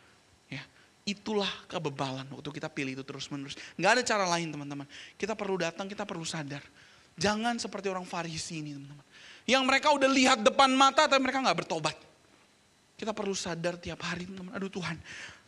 [0.48, 0.64] Ya,
[1.04, 3.60] Itulah kebebalan waktu kita pilih itu terus-menerus.
[3.76, 4.88] Nggak ada cara lain teman-teman.
[5.20, 6.64] Kita perlu datang, kita perlu sadar.
[7.16, 9.06] Jangan seperti orang Farisi ini teman-teman.
[9.46, 11.96] Yang mereka udah lihat depan mata tapi mereka nggak bertobat.
[12.96, 14.56] Kita perlu sadar tiap hari teman-teman.
[14.56, 15.00] Aduh Tuhan,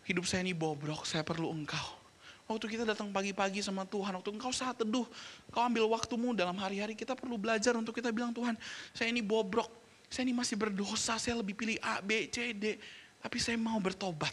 [0.08, 2.07] hidup saya ini bobrok, saya perlu engkau.
[2.48, 5.04] Waktu kita datang pagi-pagi sama Tuhan, waktu engkau saat teduh,
[5.52, 8.56] kau ambil waktumu dalam hari-hari, kita perlu belajar untuk kita bilang Tuhan,
[8.96, 9.68] saya ini bobrok,
[10.08, 12.80] Saya ini masih berdosa, saya lebih pilih A, B, C, D.
[13.20, 14.32] Tapi saya mau bertobat.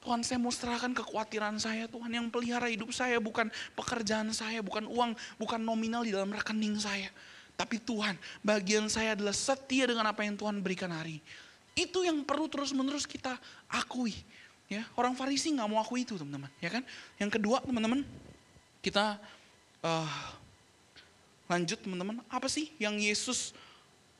[0.00, 4.88] Tuhan saya mau serahkan kekhawatiran saya, Tuhan yang pelihara hidup saya bukan pekerjaan saya, bukan
[4.88, 7.12] uang, bukan nominal di dalam rekening saya.
[7.58, 11.20] Tapi Tuhan, bagian saya adalah setia dengan apa yang Tuhan berikan hari.
[11.74, 13.36] Itu yang perlu terus-menerus kita
[13.68, 14.14] akui.
[14.68, 16.52] Ya, orang Farisi nggak mau akui itu, teman-teman.
[16.60, 16.84] Ya kan?
[17.16, 18.04] Yang kedua, teman-teman,
[18.84, 19.16] kita
[19.80, 20.12] uh,
[21.48, 22.20] lanjut, teman-teman.
[22.28, 23.56] Apa sih yang Yesus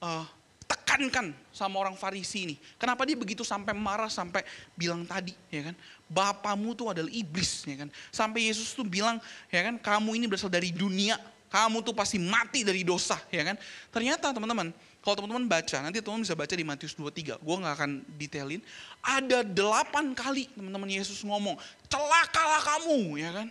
[0.00, 0.24] uh,
[0.64, 2.56] tekankan sama orang Farisi ini.
[2.80, 4.40] Kenapa dia begitu sampai marah sampai
[4.72, 5.74] bilang tadi, ya kan?
[6.08, 7.88] Bapamu tuh adalah iblis, ya kan?
[8.08, 9.20] Sampai Yesus tuh bilang,
[9.52, 9.76] ya kan?
[9.76, 11.20] Kamu ini berasal dari dunia,
[11.52, 13.56] kamu tuh pasti mati dari dosa, ya kan?
[13.92, 14.72] Ternyata teman-teman,
[15.08, 17.90] kalau teman-teman baca, nanti teman-teman bisa baca di Matius 23, gue gak akan
[18.20, 18.60] detailin.
[19.00, 21.56] Ada delapan kali teman-teman Yesus ngomong,
[21.88, 23.48] celakalah kamu, ya kan?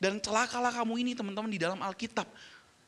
[0.00, 2.24] Dan celakalah kamu ini teman-teman di dalam Alkitab.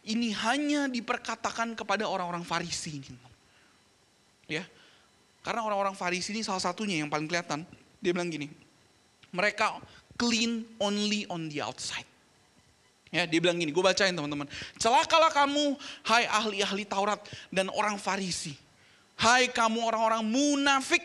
[0.01, 3.13] Ini hanya diperkatakan kepada orang-orang Farisi ini.
[4.49, 4.65] Ya.
[5.45, 7.69] Karena orang-orang Farisi ini salah satunya yang paling kelihatan.
[8.01, 8.49] Dia bilang gini,
[9.29, 9.77] mereka
[10.17, 12.09] clean only on the outside.
[13.09, 14.45] Ya, dia bilang gini, gue bacain teman-teman.
[14.77, 18.53] Celakalah kamu, hai ahli-ahli Taurat dan orang Farisi.
[19.19, 21.03] Hai kamu orang-orang munafik,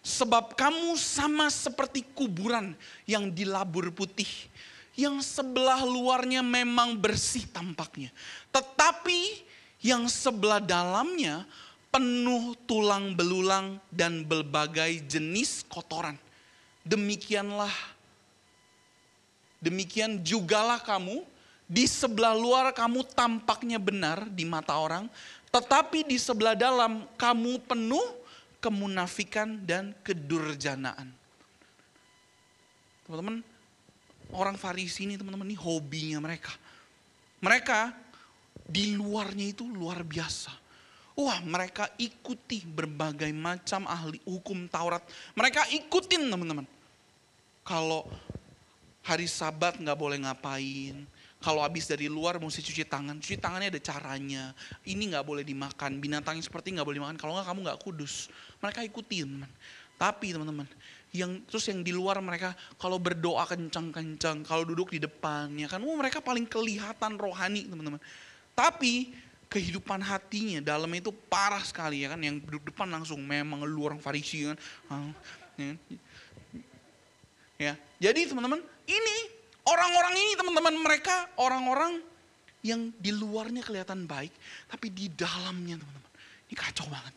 [0.00, 2.72] sebab kamu sama seperti kuburan
[3.04, 4.28] yang dilabur putih.
[4.96, 8.12] Yang sebelah luarnya memang bersih tampaknya.
[8.52, 9.42] Tetapi
[9.80, 11.48] yang sebelah dalamnya
[11.90, 16.14] penuh tulang belulang dan berbagai jenis kotoran.
[16.86, 17.72] Demikianlah,
[19.60, 21.26] demikian jugalah kamu,
[21.70, 25.06] di sebelah luar kamu tampaknya benar di mata orang,
[25.54, 28.06] tetapi di sebelah dalam kamu penuh
[28.58, 31.14] kemunafikan dan kedurjanaan.
[33.06, 33.46] Teman-teman,
[34.34, 36.50] orang Farisi ini teman-teman ini hobinya mereka.
[37.38, 37.94] Mereka
[38.66, 40.60] di luarnya itu luar biasa
[41.20, 45.04] Wah mereka ikuti berbagai macam ahli hukum Taurat.
[45.36, 46.64] Mereka ikutin teman-teman.
[47.60, 48.08] Kalau
[49.04, 51.04] hari sabat nggak boleh ngapain.
[51.40, 53.16] Kalau habis dari luar mesti cuci tangan.
[53.16, 54.52] Cuci tangannya ada caranya.
[54.84, 55.96] Ini nggak boleh dimakan.
[55.96, 57.16] Binatang yang seperti nggak boleh dimakan.
[57.16, 58.28] Kalau nggak kamu nggak kudus.
[58.60, 59.28] Mereka ikutin.
[59.40, 59.52] Teman.
[60.00, 60.64] Tapi teman-teman,
[61.12, 65.76] yang terus yang di luar mereka kalau berdoa kencang-kencang, kalau duduk di depan, ya kan,
[65.84, 68.00] oh, mereka paling kelihatan rohani teman-teman.
[68.56, 69.12] Tapi
[69.50, 73.98] kehidupan hatinya dalam itu parah sekali ya kan yang duduk depan langsung memang lu orang
[73.98, 74.54] Farisi kan
[75.58, 75.74] ya,
[77.58, 77.72] ya.
[77.98, 82.00] jadi teman-teman ini orang-orang ini teman-teman mereka orang-orang
[82.60, 84.32] yang di luarnya kelihatan baik
[84.68, 86.12] tapi di dalamnya teman-teman
[86.48, 87.14] ini kacau banget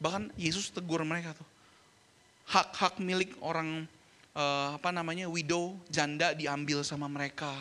[0.00, 1.48] bahkan Yesus tegur mereka tuh
[2.50, 3.86] hak-hak milik orang
[4.34, 7.54] uh, apa namanya widow janda diambil sama mereka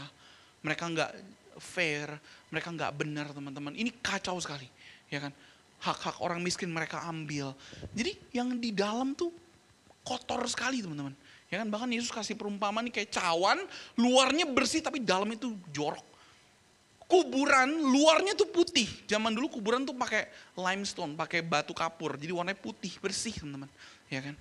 [0.59, 1.11] mereka nggak
[1.59, 2.07] fair,
[2.49, 3.75] mereka nggak benar teman-teman.
[3.75, 4.65] Ini kacau sekali,
[5.11, 5.33] ya kan?
[5.79, 7.55] Hak-hak orang miskin mereka ambil.
[7.95, 9.31] Jadi yang di dalam tuh
[10.03, 11.13] kotor sekali teman-teman.
[11.49, 13.57] Ya kan bahkan Yesus kasih perumpamaan nih kayak cawan,
[13.97, 16.05] luarnya bersih tapi dalamnya itu jorok.
[17.09, 18.85] Kuburan luarnya tuh putih.
[19.09, 22.21] Zaman dulu kuburan tuh pakai limestone, pakai batu kapur.
[22.21, 23.65] Jadi warnanya putih, bersih teman-teman.
[24.13, 24.37] Ya kan?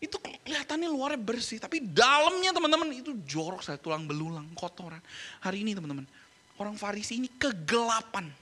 [0.00, 5.04] Itu kelihatannya luarnya bersih, tapi dalamnya teman-teman itu jorok saya tulang belulang, kotoran.
[5.44, 6.08] Hari ini teman-teman,
[6.56, 8.32] orang Farisi ini kegelapan.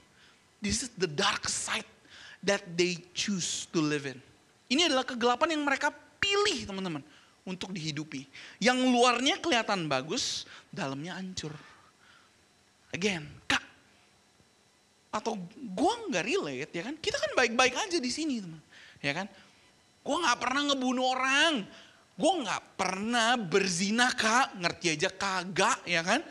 [0.63, 1.87] This is the dark side
[2.47, 4.23] that they choose to live in.
[4.71, 5.91] Ini adalah kegelapan yang mereka
[6.23, 7.03] pilih teman-teman
[7.43, 8.27] untuk dihidupi.
[8.59, 11.53] Yang luarnya kelihatan bagus, dalamnya hancur.
[12.93, 13.63] Again, kak,
[15.09, 16.95] atau gue nggak relate ya kan?
[16.99, 18.61] Kita kan baik-baik aja di sini teman,
[19.01, 19.27] ya kan?
[20.03, 21.53] Gue nggak pernah ngebunuh orang,
[22.13, 26.21] gue nggak pernah berzina kak, ngerti aja kagak ya kan?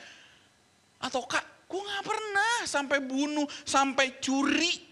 [1.02, 4.91] Atau kak, Gue gak pernah sampai bunuh, sampai curi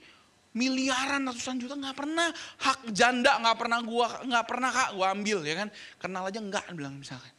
[0.51, 2.29] miliaran ratusan juta nggak pernah.
[2.61, 5.69] Hak janda nggak pernah gua nggak pernah kak gua ambil ya kan?
[5.99, 7.33] Kenal aja nggak bilang misalkan.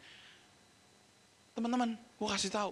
[1.58, 2.72] Teman-teman gua kasih tahu.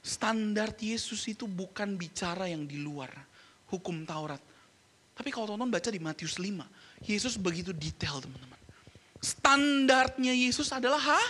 [0.00, 3.12] Standar Yesus itu bukan bicara yang di luar
[3.68, 4.40] hukum Taurat.
[5.12, 8.60] Tapi kalau teman-teman baca di Matius 5 Yesus begitu detail teman-teman.
[9.20, 11.22] Standarnya Yesus adalah ha?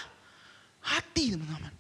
[0.81, 1.75] hati teman-teman.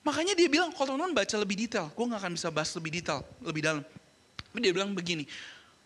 [0.00, 3.20] Makanya dia bilang, kalau teman-teman baca lebih detail, gue gak akan bisa bahas lebih detail,
[3.44, 3.84] lebih dalam.
[4.50, 5.22] Tapi dia bilang begini,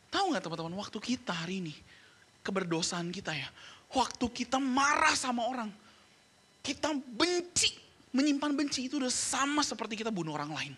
[0.09, 1.75] tahu gak teman-teman, waktu kita hari ini,
[2.41, 3.49] keberdosaan kita ya,
[3.93, 5.69] waktu kita marah sama orang,
[6.65, 7.77] kita benci,
[8.17, 10.75] menyimpan benci itu udah sama seperti kita bunuh orang lain.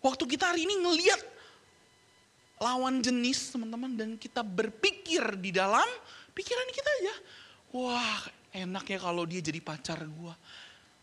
[0.00, 1.20] Waktu kita hari ini ngeliat
[2.64, 5.86] lawan jenis teman-teman dan kita berpikir di dalam
[6.32, 7.14] pikiran kita aja.
[7.74, 8.20] Wah
[8.54, 10.34] enak ya kalau dia jadi pacar gue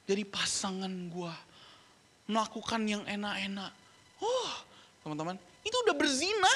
[0.05, 1.33] jadi pasangan gue.
[2.25, 3.69] Melakukan yang enak-enak.
[4.21, 4.53] Oh,
[5.05, 6.55] teman-teman, itu udah berzina.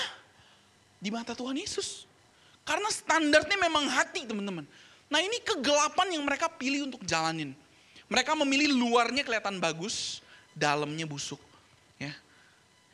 [0.99, 2.03] di mata Tuhan Yesus.
[2.67, 4.67] Karena standarnya memang hati teman-teman.
[5.07, 7.55] Nah ini kegelapan yang mereka pilih untuk jalanin.
[8.11, 10.19] Mereka memilih luarnya kelihatan bagus,
[10.51, 11.39] dalamnya busuk.
[11.95, 12.11] Ya,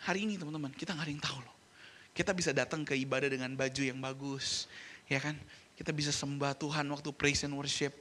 [0.05, 1.55] Hari ini teman-teman, kita nggak ada yang tahu loh.
[2.13, 4.69] Kita bisa datang ke ibadah dengan baju yang bagus.
[5.09, 5.33] Ya kan?
[5.73, 7.91] Kita bisa sembah Tuhan waktu praise and worship.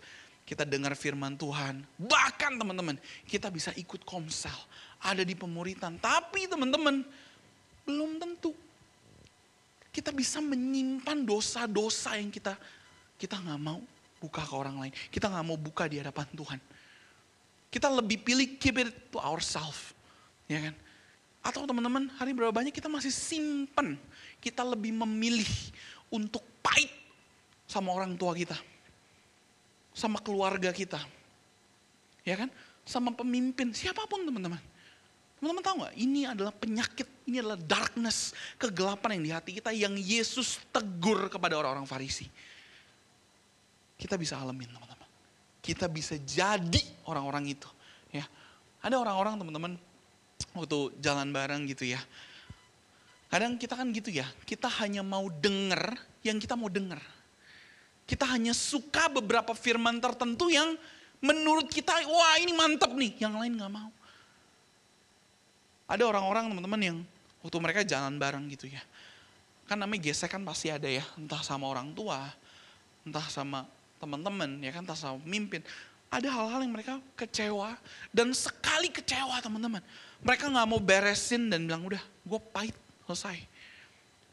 [0.45, 1.81] Kita dengar firman Tuhan.
[1.97, 4.55] Bahkan teman-teman, kita bisa ikut komsel.
[5.01, 5.97] Ada di pemuritan.
[5.97, 7.03] Tapi teman-teman,
[7.85, 8.53] belum tentu
[9.95, 12.59] kita bisa menyimpan dosa-dosa yang kita
[13.15, 13.79] kita nggak mau
[14.19, 14.93] buka ke orang lain.
[15.13, 16.61] Kita nggak mau buka di hadapan Tuhan.
[17.71, 19.95] Kita lebih pilih keep it to ourselves.
[20.51, 20.75] Ya kan?
[21.45, 24.01] Atau teman-teman, hari berapa banyak kita masih simpen.
[24.43, 25.49] Kita lebih memilih
[26.09, 26.91] untuk pahit
[27.71, 28.57] sama orang tua kita.
[29.95, 30.99] Sama keluarga kita.
[32.27, 32.49] Ya kan?
[32.83, 34.61] Sama pemimpin, siapa pun teman-teman.
[35.45, 35.97] Teman-teman tahu nggak?
[36.01, 41.61] Ini adalah penyakit, ini adalah darkness, kegelapan yang di hati kita yang Yesus tegur kepada
[41.61, 42.25] orang-orang Farisi.
[44.01, 45.05] Kita bisa alamin teman-teman.
[45.61, 47.69] Kita bisa jadi orang-orang itu.
[48.09, 48.25] Ya,
[48.81, 49.73] ada orang-orang teman-teman
[50.57, 52.01] waktu jalan bareng gitu ya.
[53.29, 55.93] Kadang kita kan gitu ya, kita hanya mau denger
[56.25, 57.05] yang kita mau denger.
[58.09, 60.73] Kita hanya suka beberapa firman tertentu yang
[61.21, 63.93] menurut kita, wah ini mantep nih, yang lain gak mau.
[65.85, 66.97] Ada orang-orang teman-teman yang
[67.45, 68.81] waktu mereka jalan bareng gitu ya.
[69.69, 72.21] Kan namanya gesek kan pasti ada ya, entah sama orang tua,
[73.05, 73.69] entah sama
[74.01, 75.65] teman-teman, ya kan, entah sama pemimpin.
[76.13, 77.75] Ada hal-hal yang mereka kecewa
[78.13, 79.81] dan sekali kecewa teman-teman.
[80.21, 82.77] Mereka nggak mau beresin dan bilang udah, gue pahit,
[83.09, 83.41] selesai.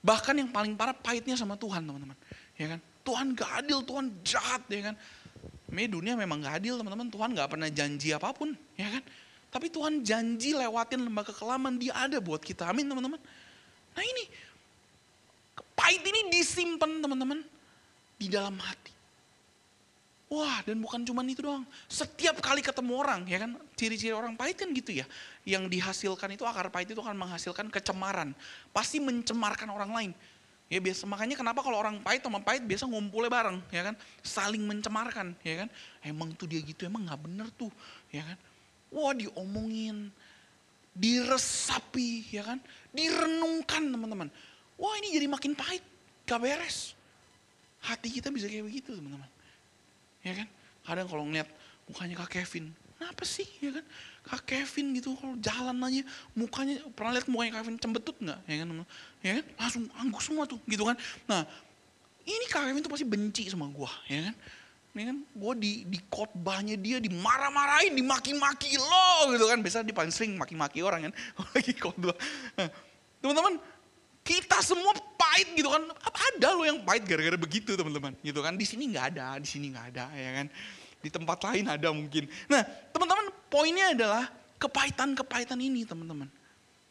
[0.03, 2.17] Bahkan yang paling parah pahitnya sama Tuhan teman-teman,
[2.59, 2.79] ya kan?
[3.01, 4.95] Tuhan gak adil, Tuhan jahat, ya kan?
[5.73, 9.03] Me dunia memang gak adil teman-teman, Tuhan gak pernah janji apa pun, ya kan?
[9.51, 12.71] Tapi Tuhan janji lewatin lembaga kekelaman, dia ada buat kita.
[12.71, 13.19] Amin teman-teman.
[13.91, 14.23] Nah ini,
[15.75, 17.43] pahit ini disimpan teman-teman
[18.15, 18.95] di dalam hati.
[20.31, 21.67] Wah, dan bukan cuma itu doang.
[21.91, 25.05] Setiap kali ketemu orang, ya kan, ciri-ciri orang pahit kan gitu ya.
[25.43, 28.31] Yang dihasilkan itu akar pahit itu akan menghasilkan kecemaran.
[28.71, 30.11] Pasti mencemarkan orang lain.
[30.71, 33.95] Ya biasa makanya kenapa kalau orang pahit sama pahit biasa ngumpulnya bareng, ya kan?
[34.23, 35.69] Saling mencemarkan, ya kan?
[35.99, 37.67] Emang tuh dia gitu, emang nggak bener tuh,
[38.07, 38.39] ya kan?
[38.91, 40.11] Wah diomongin,
[40.91, 42.59] diresapi, ya kan?
[42.91, 44.27] Direnungkan teman-teman.
[44.75, 45.81] Wah ini jadi makin pahit,
[46.27, 46.93] gak beres.
[47.81, 49.31] Hati kita bisa kayak begitu teman-teman.
[50.21, 50.47] Ya kan?
[50.85, 51.47] Kadang kalau ngeliat
[51.87, 53.85] mukanya Kak Kevin, kenapa sih ya kan?
[54.21, 56.05] Kak Kevin gitu kalau jalan aja
[56.37, 58.67] mukanya pernah lihat mukanya Kak Kevin cembetut nggak ya kan?
[59.21, 59.45] Ya kan?
[59.57, 60.93] Langsung angguk semua tuh gitu kan.
[61.25, 61.41] Nah,
[62.25, 64.35] ini Kak Kevin tuh pasti benci sama gua ya kan?
[64.91, 69.63] Ini kan gue di, di khotbahnya dia dimarah-marahin, dimaki-maki lo gitu kan.
[69.63, 71.13] Biasa dia paling sering maki-maki orang kan.
[71.55, 72.15] Lagi khotbah.
[72.59, 72.67] Nah,
[73.23, 73.55] teman-teman,
[74.19, 75.87] kita semua pahit gitu kan.
[76.35, 78.19] Ada lo yang pahit gara-gara begitu teman-teman.
[78.19, 78.59] Gitu kan.
[78.59, 80.47] Di sini nggak ada, di sini nggak ada ya kan.
[81.01, 82.27] Di tempat lain ada mungkin.
[82.51, 84.27] Nah teman-teman poinnya adalah
[84.59, 86.27] kepahitan-kepahitan ini teman-teman.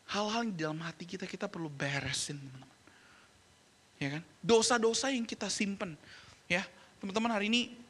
[0.09, 2.79] Hal-hal di dalam hati kita, kita perlu beresin teman-teman.
[4.01, 4.23] Ya kan.
[4.41, 6.01] Dosa-dosa yang kita simpen.
[6.49, 6.65] Ya
[6.97, 7.90] teman-teman hari ini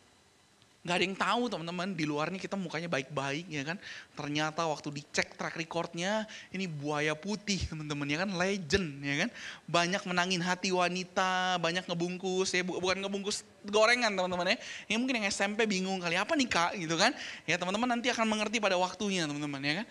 [0.81, 3.77] Gak ada yang tahu teman-teman, di luarnya kita mukanya baik-baik ya kan.
[4.17, 6.25] Ternyata waktu dicek track recordnya,
[6.57, 9.29] ini buaya putih teman-teman ya kan, legend ya kan.
[9.69, 14.59] Banyak menangin hati wanita, banyak ngebungkus, ya bukan ngebungkus gorengan teman-teman ya.
[14.89, 17.13] Ini mungkin yang SMP bingung kali, apa nih kak gitu kan.
[17.45, 19.87] Ya teman-teman nanti akan mengerti pada waktunya teman-teman ya kan.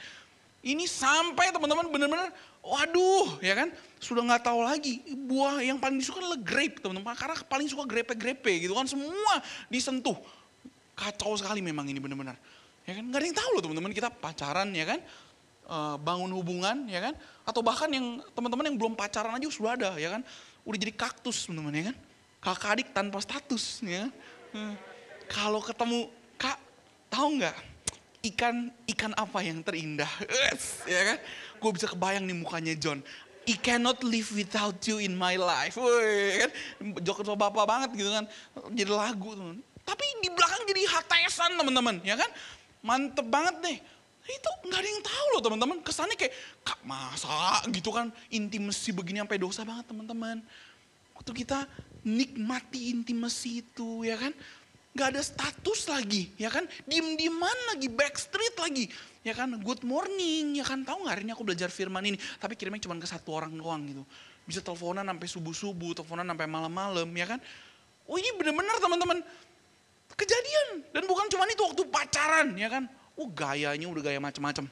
[0.60, 3.72] Ini sampai teman-teman benar-benar, waduh ya kan,
[4.02, 8.68] sudah nggak tahu lagi buah yang paling disuka adalah grape teman-teman, karena paling suka grepe-grepe
[8.68, 9.40] gitu kan, semua
[9.72, 10.20] disentuh
[11.00, 12.36] kacau sekali memang ini benar-benar.
[12.84, 13.04] Ya kan?
[13.08, 15.00] Gak ada yang tahu loh teman-teman kita pacaran ya kan.
[15.64, 17.14] E, bangun hubungan ya kan.
[17.48, 20.22] Atau bahkan yang teman-teman yang belum pacaran aja sudah ada ya kan.
[20.68, 21.96] Udah jadi kaktus teman-teman ya kan.
[22.44, 24.12] Kakak adik tanpa status ya kan.
[24.52, 24.76] Hmm.
[25.32, 26.60] Kalau ketemu kak
[27.08, 27.58] tahu nggak
[28.34, 30.12] ikan ikan apa yang terindah?
[30.94, 31.18] ya kan?
[31.62, 33.00] Gue bisa kebayang nih mukanya John.
[33.50, 35.74] I cannot live without you in my life.
[35.74, 36.52] Woi, kan?
[37.02, 38.26] Joker bapak banget gitu kan.
[38.78, 39.58] Jadi lagu teman.
[39.90, 42.30] Tapi di belakang jadi HTSan teman-teman, ya kan?
[42.86, 43.78] Mantep banget nih.
[44.30, 45.78] Itu nggak ada yang tahu loh teman-teman.
[45.82, 50.46] Kesannya kayak, kak masa gitu kan intimasi begini sampai dosa banget teman-teman.
[51.18, 51.66] Waktu kita
[52.06, 54.30] nikmati intimasi itu ya kan.
[54.90, 56.70] Gak ada status lagi ya kan.
[56.86, 58.86] Diem-dieman lagi, backstreet lagi.
[59.26, 60.86] Ya kan, good morning ya kan.
[60.86, 62.18] Tahu gak hari ini aku belajar firman ini.
[62.38, 64.04] Tapi kirimnya cuma ke satu orang doang gitu.
[64.46, 67.40] Bisa teleponan sampai subuh-subuh, teleponan sampai malam-malam ya kan.
[68.10, 69.22] Oh ini bener-bener teman-teman
[70.20, 70.84] Kejadian.
[70.92, 72.84] Dan bukan cuma itu waktu pacaran ya kan.
[73.16, 74.68] Oh gayanya udah gaya macam-macam.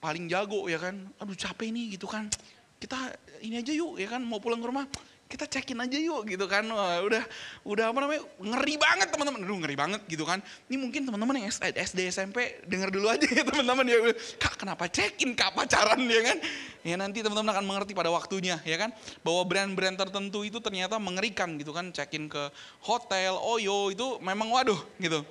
[0.00, 0.96] Paling jago ya kan.
[1.20, 2.32] Aduh capek nih gitu kan.
[2.80, 3.12] Kita
[3.44, 4.88] ini aja yuk ya kan mau pulang ke rumah.
[5.32, 6.60] Kita cekin aja yuk gitu kan.
[6.68, 7.24] Wah, udah
[7.64, 9.40] udah apa namanya ngeri banget teman-teman.
[9.40, 10.44] Aduh ngeri banget gitu kan.
[10.68, 13.96] Ini mungkin teman-teman yang SD SMP denger dulu aja ya teman-teman ya.
[14.36, 16.38] Kak kenapa cekin kak pacaran ya kan.
[16.84, 18.92] Ya nanti teman-teman akan mengerti pada waktunya ya kan.
[19.24, 21.88] Bahwa brand-brand tertentu itu ternyata mengerikan gitu kan.
[21.88, 22.52] Cekin ke
[22.84, 25.24] hotel, oyo itu memang waduh gitu.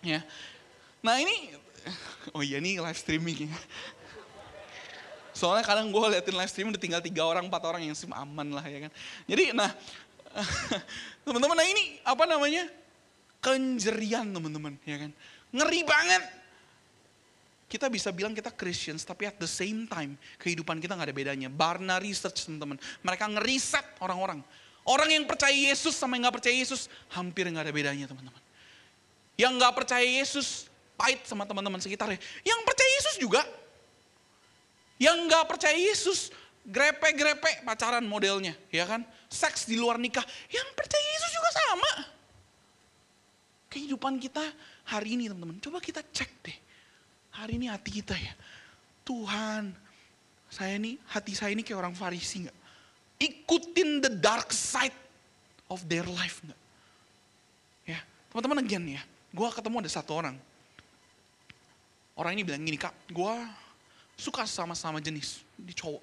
[0.00, 0.24] Ya.
[1.04, 1.52] Nah ini,
[2.34, 3.58] oh iya nih live streaming ya.
[5.36, 8.56] Soalnya kadang gue liatin live stream udah tinggal tiga orang, empat orang yang sim aman
[8.56, 8.92] lah ya kan.
[9.28, 9.68] Jadi nah,
[11.28, 12.64] teman-teman nah ini apa namanya?
[13.44, 15.12] Kenjerian teman-teman ya kan.
[15.52, 16.24] Ngeri banget.
[17.68, 21.48] Kita bisa bilang kita Christians, tapi at the same time kehidupan kita nggak ada bedanya.
[21.52, 24.40] Barna Research teman-teman, mereka ngeriset orang-orang.
[24.88, 28.40] Orang yang percaya Yesus sama yang nggak percaya Yesus hampir nggak ada bedanya teman-teman.
[29.36, 32.16] Yang nggak percaya Yesus pahit sama teman-teman sekitarnya.
[32.40, 33.44] Yang percaya Yesus juga
[34.96, 36.32] yang nggak percaya Yesus,
[36.66, 39.04] grepe-grepe pacaran modelnya, ya kan?
[39.28, 40.24] Seks di luar nikah.
[40.48, 41.92] Yang percaya Yesus juga sama.
[43.70, 44.42] Kehidupan kita
[44.88, 46.58] hari ini teman-teman, coba kita cek deh.
[47.36, 48.32] Hari ini hati kita ya.
[49.04, 49.70] Tuhan,
[50.48, 52.58] saya ini, hati saya ini kayak orang Farisi nggak?
[53.20, 54.96] Ikutin the dark side
[55.68, 56.60] of their life nggak?
[57.84, 58.00] Ya,
[58.32, 59.02] teman-teman again ya.
[59.36, 60.36] Gue ketemu ada satu orang.
[62.16, 63.34] Orang ini bilang gini, kak, gue
[64.16, 66.00] suka sama-sama jenis di cowok.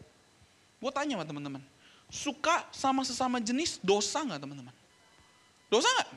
[0.78, 1.64] Gue tanya sama teman-teman,
[2.07, 4.76] suka sama sesama jenis dosa nggak teman-teman?
[5.68, 6.09] Dosa nggak?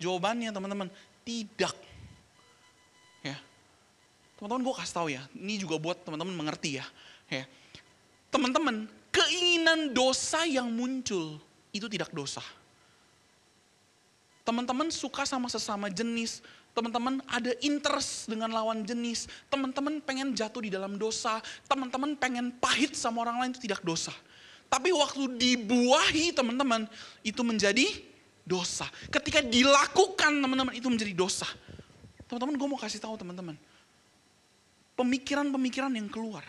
[0.00, 0.88] Jawabannya teman-teman,
[1.22, 1.76] tidak.
[3.20, 3.36] Ya,
[4.40, 6.86] teman-teman gue kasih tahu ya, ini juga buat teman-teman mengerti ya.
[7.28, 7.44] Ya,
[8.32, 11.36] teman-teman, keinginan dosa yang muncul
[11.74, 12.42] itu tidak dosa.
[14.44, 16.44] Teman-teman suka sama sesama jenis,
[16.74, 21.38] teman-teman ada interest dengan lawan jenis, teman-teman pengen jatuh di dalam dosa,
[21.70, 24.10] teman-teman pengen pahit sama orang lain itu tidak dosa.
[24.66, 26.90] Tapi waktu dibuahi teman-teman
[27.22, 27.86] itu menjadi
[28.42, 28.90] dosa.
[29.06, 31.46] Ketika dilakukan teman-teman itu menjadi dosa.
[32.26, 33.54] Teman-teman gue mau kasih tahu teman-teman.
[34.98, 36.42] Pemikiran-pemikiran yang keluar.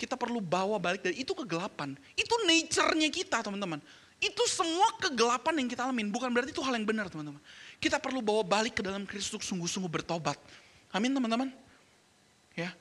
[0.00, 1.92] Kita perlu bawa balik dari itu kegelapan.
[2.16, 3.78] Itu nature-nya kita teman-teman.
[4.16, 6.08] Itu semua kegelapan yang kita alamin.
[6.08, 7.40] Bukan berarti itu hal yang benar teman-teman.
[7.84, 10.40] Kita perlu bawa balik ke dalam Kristus sungguh-sungguh bertobat.
[10.88, 11.52] Amin teman-teman.
[12.56, 12.72] Ya.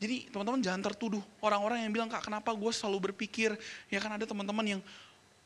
[0.00, 1.20] Jadi teman-teman jangan tertuduh.
[1.44, 3.52] Orang-orang yang bilang kak kenapa gue selalu berpikir?
[3.92, 4.80] Ya kan ada teman-teman yang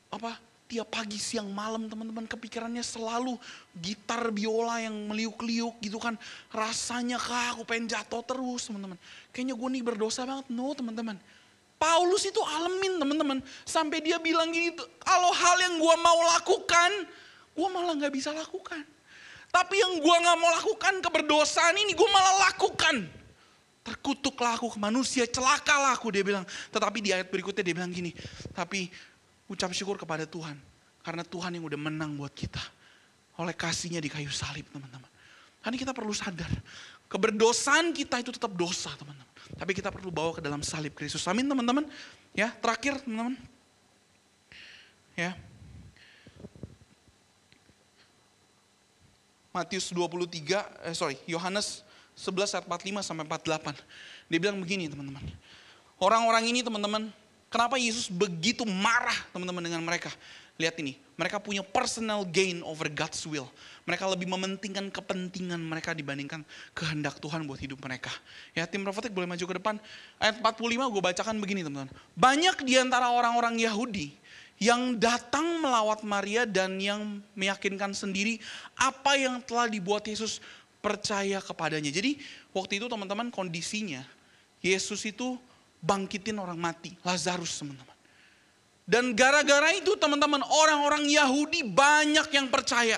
[0.06, 0.38] apa
[0.70, 3.34] tiap pagi siang malam teman-teman kepikirannya selalu
[3.74, 6.14] gitar biola yang meliuk-liuk gitu kan.
[6.54, 9.02] Rasanya kak aku pengen jatuh terus teman-teman.
[9.34, 10.46] Kayaknya gue nih berdosa banget.
[10.46, 11.18] No teman-teman.
[11.74, 13.38] Paulus itu alamin teman-teman.
[13.66, 17.18] Sampai dia bilang gini kalau hal yang gue mau lakukan
[17.58, 18.86] gue malah gak bisa lakukan.
[19.50, 23.10] Tapi yang gue gak mau lakukan keberdosaan ini gue malah lakukan.
[23.82, 26.46] Terkutuklah aku ke manusia, celakalah aku dia bilang.
[26.70, 28.14] Tetapi di ayat berikutnya dia bilang gini,
[28.54, 28.86] tapi
[29.50, 30.54] ucap syukur kepada Tuhan.
[31.02, 32.60] Karena Tuhan yang udah menang buat kita.
[33.40, 35.08] Oleh kasihnya di kayu salib teman-teman.
[35.64, 36.52] Karena kita perlu sadar,
[37.08, 39.26] keberdosaan kita itu tetap dosa teman-teman.
[39.56, 41.24] Tapi kita perlu bawa ke dalam salib Kristus.
[41.24, 41.88] Amin teman-teman.
[42.36, 43.40] Ya, terakhir teman-teman.
[45.16, 45.32] Ya,
[49.48, 51.80] Matius 23, eh sorry, Yohanes
[52.18, 53.78] 11 ayat 45 sampai 48.
[54.28, 55.24] Dia bilang begini teman-teman.
[55.98, 57.08] Orang-orang ini teman-teman,
[57.48, 60.12] kenapa Yesus begitu marah teman-teman dengan mereka?
[60.58, 63.46] Lihat ini, mereka punya personal gain over God's will.
[63.86, 66.42] Mereka lebih mementingkan kepentingan mereka dibandingkan
[66.74, 68.10] kehendak Tuhan buat hidup mereka.
[68.58, 69.78] Ya tim profetik boleh maju ke depan.
[70.18, 71.94] Ayat 45 gue bacakan begini teman-teman.
[72.18, 74.18] Banyak di antara orang-orang Yahudi
[74.58, 78.42] yang datang melawat Maria dan yang meyakinkan sendiri
[78.74, 80.42] apa yang telah dibuat Yesus
[80.82, 81.90] percaya kepadanya.
[81.90, 82.18] Jadi
[82.50, 84.02] waktu itu teman-teman kondisinya
[84.58, 85.38] Yesus itu
[85.78, 87.96] bangkitin orang mati, Lazarus teman-teman.
[88.88, 92.96] Dan gara-gara itu teman-teman orang-orang Yahudi banyak yang percaya.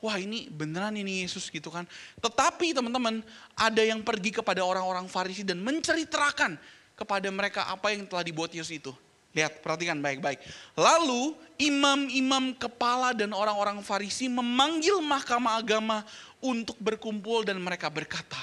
[0.00, 1.86] Wah ini beneran ini Yesus gitu kan.
[2.18, 3.22] Tetapi teman-teman
[3.54, 6.58] ada yang pergi kepada orang-orang Farisi dan menceritakan
[6.98, 8.92] kepada mereka apa yang telah dibuat Yesus itu.
[9.30, 10.42] Lihat, perhatikan baik-baik.
[10.74, 16.02] Lalu imam-imam kepala dan orang-orang Farisi memanggil mahkamah agama
[16.42, 18.40] untuk berkumpul dan mereka berkata,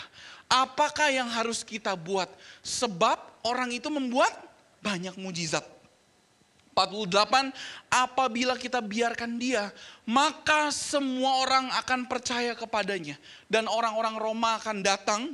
[0.48, 2.32] apakah yang harus kita buat?
[2.64, 4.32] Sebab orang itu membuat
[4.80, 5.78] banyak mujizat.
[6.78, 7.52] 48,
[7.90, 9.74] apabila kita biarkan dia,
[10.06, 13.18] maka semua orang akan percaya kepadanya.
[13.50, 15.34] Dan orang-orang Roma akan datang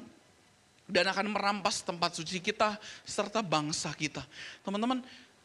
[0.87, 4.23] dan akan merampas tempat suci kita serta bangsa kita.
[4.63, 5.03] Teman-teman,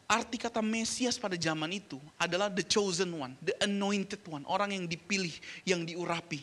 [0.09, 4.89] Arti kata Mesias pada zaman itu adalah the chosen one, the anointed one, orang yang
[4.89, 5.37] dipilih,
[5.69, 6.41] yang diurapi.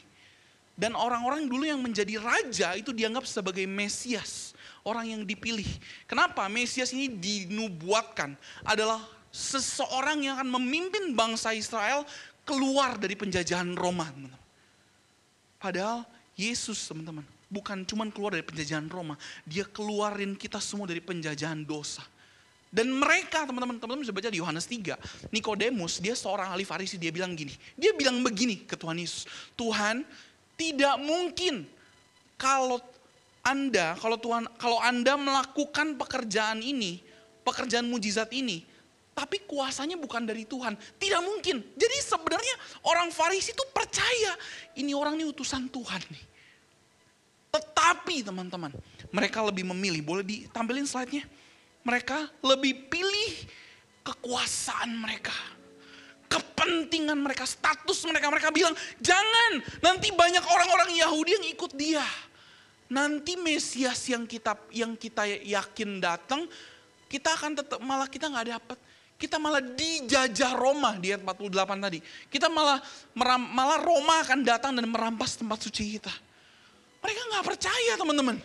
[0.78, 4.54] Dan orang-orang dulu yang menjadi raja itu dianggap sebagai Mesias,
[4.86, 5.66] orang yang dipilih.
[6.06, 9.02] Kenapa Mesias ini dinubuatkan adalah
[9.34, 12.06] seseorang yang akan memimpin bangsa Israel
[12.46, 14.06] keluar dari penjajahan Roma.
[15.58, 16.06] Padahal
[16.38, 19.18] Yesus teman-teman bukan cuma keluar dari penjajahan Roma.
[19.42, 22.06] Dia keluarin kita semua dari penjajahan dosa.
[22.76, 25.00] Dan mereka teman-teman, teman-teman bisa baca di Yohanes 3.
[25.32, 27.56] Nikodemus, dia seorang ahli farisi, dia bilang gini.
[27.80, 29.24] Dia bilang begini ke Tuhan Yesus.
[29.56, 30.04] Tuhan,
[30.60, 31.64] tidak mungkin
[32.36, 32.84] kalau
[33.48, 37.00] Anda, kalau Tuhan, kalau Anda melakukan pekerjaan ini,
[37.48, 38.68] pekerjaan mujizat ini,
[39.16, 40.76] tapi kuasanya bukan dari Tuhan.
[40.76, 41.64] Tidak mungkin.
[41.80, 44.36] Jadi sebenarnya orang Farisi itu percaya
[44.76, 46.26] ini orang ini utusan Tuhan nih.
[47.56, 48.76] Tetapi teman-teman,
[49.16, 50.04] mereka lebih memilih.
[50.04, 51.24] Boleh ditampilin slide-nya?
[51.86, 53.34] Mereka lebih pilih
[54.02, 55.34] kekuasaan mereka.
[56.26, 58.34] Kepentingan mereka, status mereka.
[58.34, 62.06] Mereka bilang, jangan nanti banyak orang-orang Yahudi yang ikut dia.
[62.90, 66.50] Nanti Mesias yang kita yang kita yakin datang,
[67.06, 68.78] kita akan tetap malah kita nggak dapat
[69.16, 72.00] kita malah dijajah Roma di ayat 48 tadi.
[72.28, 72.84] Kita malah
[73.48, 76.12] malah Roma akan datang dan merampas tempat suci kita.
[77.00, 78.38] Mereka nggak percaya teman-teman.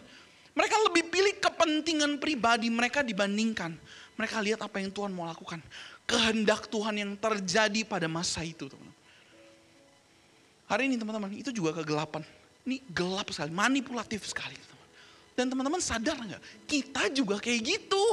[0.54, 3.74] Mereka lebih pilih kepentingan pribadi mereka dibandingkan.
[4.18, 5.62] Mereka lihat apa yang Tuhan mau lakukan.
[6.04, 8.98] Kehendak Tuhan yang terjadi pada masa itu teman-teman.
[10.66, 12.22] Hari ini teman-teman itu juga kegelapan.
[12.66, 14.54] Ini gelap sekali, manipulatif sekali.
[14.54, 14.88] Teman.
[15.38, 16.42] Dan teman-teman sadar nggak?
[16.66, 18.04] Kita juga kayak gitu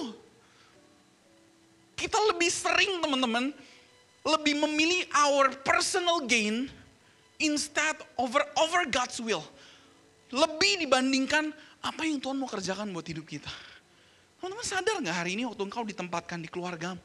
[1.98, 3.50] kita lebih sering teman-teman
[4.22, 6.70] lebih memilih our personal gain
[7.42, 9.42] instead over over God's will.
[10.30, 11.50] Lebih dibandingkan
[11.88, 13.50] apa yang Tuhan mau kerjakan buat hidup kita.
[14.38, 17.00] Teman-teman sadar nggak hari ini waktu engkau ditempatkan di keluargamu.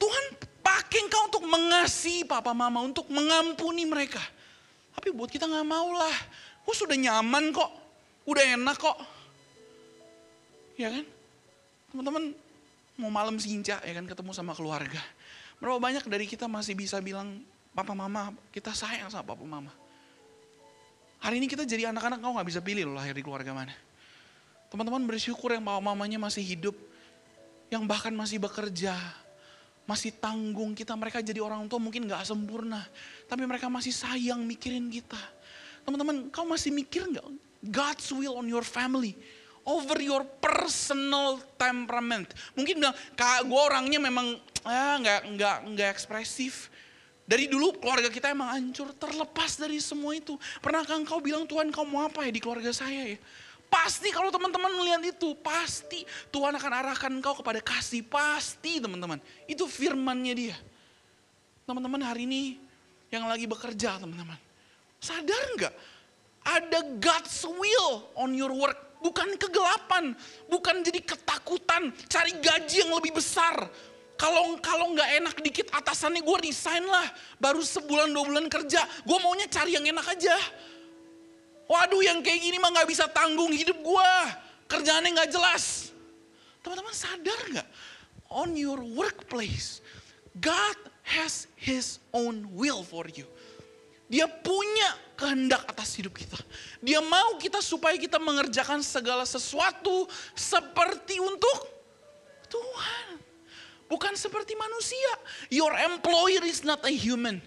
[0.00, 0.24] Tuhan
[0.64, 4.20] pakai engkau untuk mengasihi papa mama, untuk mengampuni mereka.
[4.96, 6.16] Tapi buat kita nggak mau lah.
[6.64, 7.70] Gue sudah nyaman kok,
[8.24, 8.98] udah enak kok.
[10.80, 11.04] Ya kan?
[11.92, 12.24] Teman-teman
[12.96, 15.00] mau malam sinca ya kan ketemu sama keluarga.
[15.60, 17.44] Berapa banyak dari kita masih bisa bilang,
[17.76, 19.72] papa mama kita sayang sama papa mama.
[21.20, 23.76] Hari ini kita jadi anak-anak kau gak bisa pilih loh lahir di keluarga mana.
[24.72, 26.72] Teman-teman bersyukur yang papa mamanya masih hidup,
[27.68, 28.96] yang bahkan masih bekerja,
[29.84, 30.96] masih tanggung kita.
[30.96, 32.80] Mereka jadi orang tua mungkin gak sempurna,
[33.28, 35.20] tapi mereka masih sayang mikirin kita.
[35.84, 37.28] Teman-teman, kau masih mikir gak
[37.60, 39.12] God's will on your family?
[39.70, 42.32] over your personal temperament.
[42.56, 46.72] Mungkin bilang, kak gue orangnya memang ah, nggak nggak nggak ekspresif.
[47.30, 50.34] Dari dulu keluarga kita emang hancur, terlepas dari semua itu.
[50.58, 53.18] Pernahkah engkau bilang Tuhan kau mau apa ya di keluarga saya ya?
[53.70, 56.02] Pasti kalau teman-teman melihat itu, pasti
[56.34, 58.02] Tuhan akan arahkan engkau kepada kasih.
[58.02, 60.58] Pasti teman-teman, itu firmannya dia.
[61.70, 62.58] Teman-teman hari ini
[63.14, 64.34] yang lagi bekerja teman-teman.
[64.98, 65.74] Sadar nggak?
[66.42, 70.12] Ada God's will on your work bukan kegelapan,
[70.46, 73.70] bukan jadi ketakutan, cari gaji yang lebih besar.
[74.20, 77.08] Kalau kalau nggak enak dikit atasannya gue resign lah,
[77.40, 80.36] baru sebulan dua bulan kerja, gue maunya cari yang enak aja.
[81.64, 84.12] Waduh yang kayak gini mah nggak bisa tanggung hidup gue,
[84.68, 85.88] kerjaannya nggak jelas.
[86.60, 87.68] Teman-teman sadar nggak?
[88.28, 89.80] On your workplace,
[90.36, 93.24] God has His own will for you.
[94.12, 96.36] Dia punya kehendak atas hidup kita.
[96.84, 100.04] Dia mau kita supaya kita mengerjakan segala sesuatu
[100.36, 101.56] seperti untuk
[102.52, 103.19] Tuhan.
[103.90, 105.12] Bukan seperti manusia.
[105.50, 107.42] Your employer is not a human.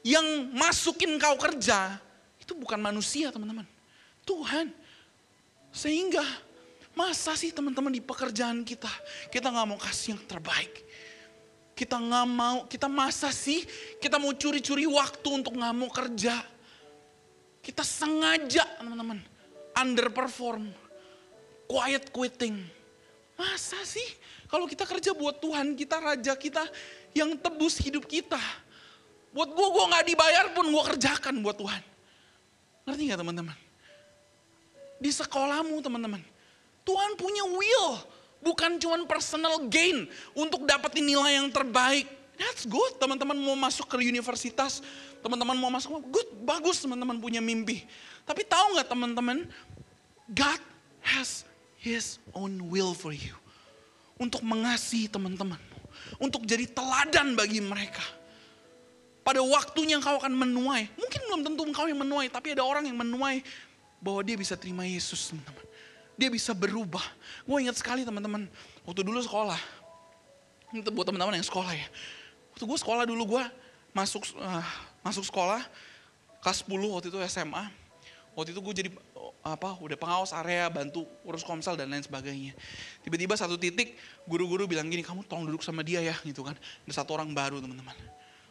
[0.00, 2.00] Yang masukin kau kerja,
[2.40, 3.68] itu bukan manusia teman-teman.
[4.24, 4.72] Tuhan.
[5.68, 6.24] Sehingga
[6.96, 8.88] masa sih teman-teman di pekerjaan kita,
[9.28, 10.88] kita gak mau kasih yang terbaik
[11.78, 13.62] kita nggak mau, kita masa sih
[14.02, 16.34] kita mau curi-curi waktu untuk nggak mau kerja.
[17.62, 19.22] Kita sengaja teman-teman
[19.78, 20.66] underperform,
[21.70, 22.58] quiet quitting.
[23.38, 24.04] Masa sih
[24.50, 26.66] kalau kita kerja buat Tuhan, kita raja kita
[27.14, 28.40] yang tebus hidup kita.
[29.30, 31.82] Buat gue, gue gak dibayar pun gue kerjakan buat Tuhan.
[32.88, 33.58] Ngerti gak teman-teman?
[34.98, 36.18] Di sekolahmu teman-teman,
[36.82, 38.02] Tuhan punya will
[38.38, 42.06] Bukan cuma personal gain untuk dapetin nilai yang terbaik.
[42.38, 43.02] That's good.
[43.02, 44.78] Teman-teman mau masuk ke universitas,
[45.18, 47.82] teman-teman mau masuk, good, bagus teman-teman punya mimpi.
[48.22, 49.38] Tapi tahu nggak teman-teman,
[50.30, 50.62] God
[51.02, 51.47] has
[51.78, 53.34] His own will for you.
[54.18, 55.58] Untuk mengasihi teman-teman.
[56.18, 58.02] Untuk jadi teladan bagi mereka.
[59.22, 60.90] Pada waktunya kau akan menuai.
[60.98, 63.44] Mungkin belum tentu engkau yang menuai, tapi ada orang yang menuai
[64.02, 65.68] bahwa dia bisa terima Yesus teman-teman
[66.18, 67.00] dia bisa berubah.
[67.46, 68.50] Gue ingat sekali teman-teman,
[68.82, 69.56] waktu dulu sekolah,
[70.74, 71.86] ini buat teman-teman yang sekolah ya.
[72.52, 73.44] Waktu gue sekolah dulu gue
[73.94, 74.66] masuk uh,
[75.06, 75.62] masuk sekolah
[76.42, 77.70] kelas 10 waktu itu SMA.
[78.38, 82.54] Waktu itu gue jadi oh, apa udah pengawas area, bantu urus komsel dan lain sebagainya.
[83.02, 83.98] Tiba-tiba satu titik
[84.30, 86.54] guru-guru bilang gini, kamu tolong duduk sama dia ya gitu kan.
[86.86, 87.98] Ada satu orang baru teman-teman.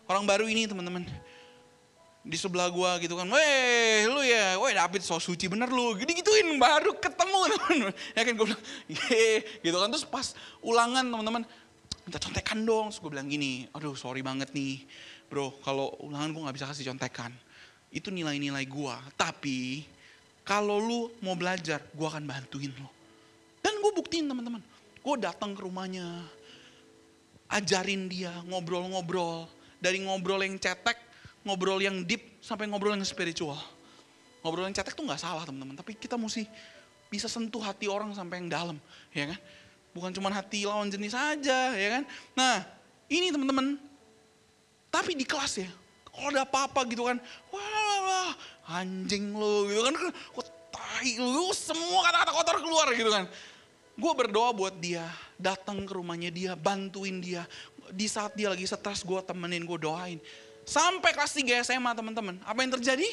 [0.04, 1.08] Orang baru ini teman-teman.
[2.28, 6.12] Di sebelah gua gitu kan, weh lu ya, weh David so suci bener lu, gini
[6.20, 8.64] gituin baru ketemu teman-teman, ya kan gue bilang,
[9.64, 9.88] gitu kan.
[9.96, 10.28] Terus pas
[10.60, 11.48] ulangan teman-teman,
[12.04, 14.84] minta contekan dong, terus gue bilang gini, aduh sorry banget nih,
[15.32, 17.32] bro, kalau ulangan gue nggak bisa kasih contekan,
[17.98, 19.90] itu nilai-nilai gua, tapi
[20.46, 22.90] kalau lu mau belajar, gua akan bantuin lo,
[23.66, 24.62] dan gue buktiin teman-teman,
[25.02, 26.06] gue datang ke rumahnya,
[27.50, 29.50] ajarin dia ngobrol-ngobrol,
[29.82, 31.08] dari ngobrol yang cetek
[31.48, 33.56] ngobrol yang deep sampai ngobrol yang spiritual.
[34.44, 36.44] Ngobrol yang cetek tuh nggak salah teman-teman, tapi kita mesti
[37.08, 38.78] bisa sentuh hati orang sampai yang dalam,
[39.16, 39.40] ya kan?
[39.96, 42.04] Bukan cuma hati lawan jenis saja, ya kan?
[42.36, 42.68] Nah,
[43.08, 43.80] ini teman-teman.
[44.92, 45.70] Tapi di kelas ya,
[46.12, 47.18] kalau ada apa-apa gitu kan,
[47.52, 47.87] wah
[48.68, 53.26] anjing lo gitu kan, kok tai lu, semua kata-kata kotor keluar gitu kan.
[53.98, 55.08] Gue berdoa buat dia,
[55.42, 57.48] datang ke rumahnya dia, bantuin dia.
[57.90, 60.20] Di saat dia lagi stres, gue temenin, gue doain.
[60.68, 62.38] Sampai kelas 3 SMA teman-teman.
[62.44, 63.08] Apa yang terjadi?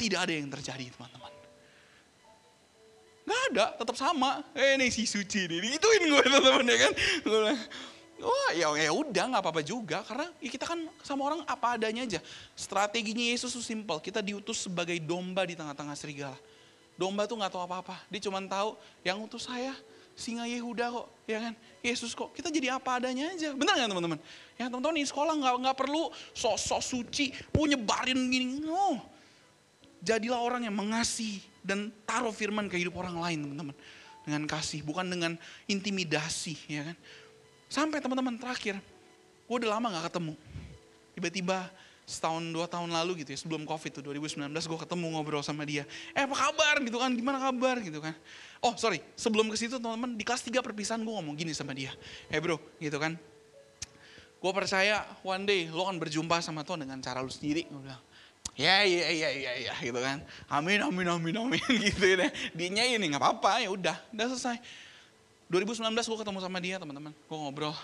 [0.00, 1.30] Tidak ada yang terjadi teman-teman.
[3.22, 4.42] Gak ada, tetap sama.
[4.50, 6.92] Eh ini si suci nih, gituin gue teman-teman ya kan.
[8.22, 12.06] Wah ya, ya udah nggak apa-apa juga karena ya kita kan sama orang apa adanya
[12.06, 12.20] aja.
[12.54, 13.98] Strateginya Yesus tuh simple.
[13.98, 16.38] Kita diutus sebagai domba di tengah-tengah serigala.
[16.94, 17.98] Domba tuh nggak tahu apa-apa.
[18.06, 19.74] Dia cuma tahu yang utus saya
[20.14, 21.54] singa Yehuda kok, ya kan?
[21.82, 22.30] Yesus kok.
[22.30, 23.56] Kita jadi apa adanya aja.
[23.58, 24.18] Benar nggak teman-teman?
[24.54, 28.62] Ya teman-teman di sekolah nggak nggak perlu sok-sok suci, mau nyebarin gini.
[28.62, 29.02] No.
[30.02, 33.76] Jadilah orang yang mengasihi dan taruh firman ke hidup orang lain teman-teman.
[34.22, 35.34] Dengan kasih, bukan dengan
[35.66, 36.96] intimidasi, ya kan?
[37.72, 38.76] Sampai teman-teman terakhir,
[39.48, 40.36] gue udah lama gak ketemu.
[41.16, 41.72] Tiba-tiba
[42.04, 45.88] setahun dua tahun lalu gitu ya sebelum covid tuh 2019 gue ketemu ngobrol sama dia.
[46.12, 46.84] Eh apa kabar?
[46.84, 47.80] Gitu kan gimana kabar?
[47.80, 48.12] Gitu kan.
[48.60, 51.96] Oh sorry sebelum ke situ teman-teman di kelas 3 perpisahan gue ngomong gini sama dia.
[52.28, 53.16] Eh bro gitu kan.
[54.36, 58.02] Gue percaya one day lo akan berjumpa sama Tuhan dengan cara lo sendiri gue bilang.
[58.52, 60.20] Ya iya iya iya iya gitu kan.
[60.52, 62.28] Amin amin amin amin gitu ya.
[62.52, 64.60] Dia ini nggak apa-apa ya udah udah selesai
[65.52, 67.76] 2019 gue ketemu sama dia teman-teman gue ngobrol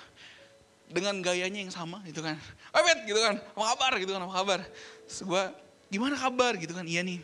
[0.89, 2.37] dengan gayanya yang sama gitu kan.
[2.73, 4.61] Bet gitu kan, apa kabar gitu kan, apa kabar.
[5.05, 5.43] Terus gue,
[5.93, 7.21] gimana kabar gitu kan, iya nih.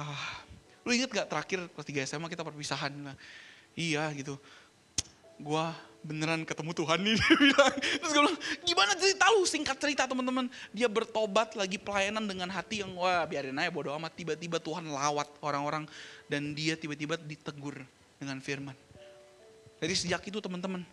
[0.00, 0.40] Ah,
[0.88, 2.92] lu inget gak terakhir kelas 3 SMA kita perpisahan?
[3.76, 4.40] Iya gitu.
[5.36, 5.64] Gue
[6.00, 7.74] beneran ketemu Tuhan nih dia bilang.
[7.76, 10.48] Terus gue bilang, gimana cerita lu singkat cerita teman-teman.
[10.72, 14.16] Dia bertobat lagi pelayanan dengan hati yang wah biarin aja bodo amat.
[14.16, 15.84] Tiba-tiba Tuhan lawat orang-orang
[16.32, 17.84] dan dia tiba-tiba ditegur
[18.16, 18.76] dengan firman.
[19.80, 20.84] Jadi sejak itu teman-teman,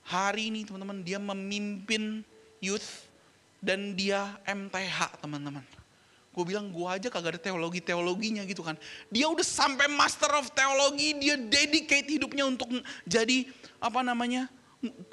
[0.00, 2.24] hari ini teman-teman dia memimpin
[2.58, 3.04] youth
[3.60, 5.64] dan dia MTH teman-teman.
[6.34, 8.74] Gue bilang gue aja kagak ada teologi-teologinya gitu kan.
[9.12, 12.66] Dia udah sampai master of teologi, dia dedicate hidupnya untuk
[13.06, 13.46] jadi
[13.78, 14.50] apa namanya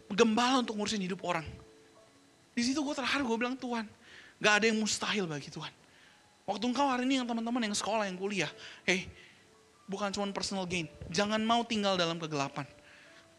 [0.09, 1.45] gembala untuk ngurusin hidup orang.
[2.57, 3.85] Di situ gue terharu, gue bilang Tuhan,
[4.41, 5.71] gak ada yang mustahil bagi Tuhan.
[6.43, 8.51] Waktu engkau hari ini yang teman-teman yang sekolah, yang kuliah,
[8.83, 9.07] hey,
[9.85, 12.65] bukan cuma personal gain, jangan mau tinggal dalam kegelapan.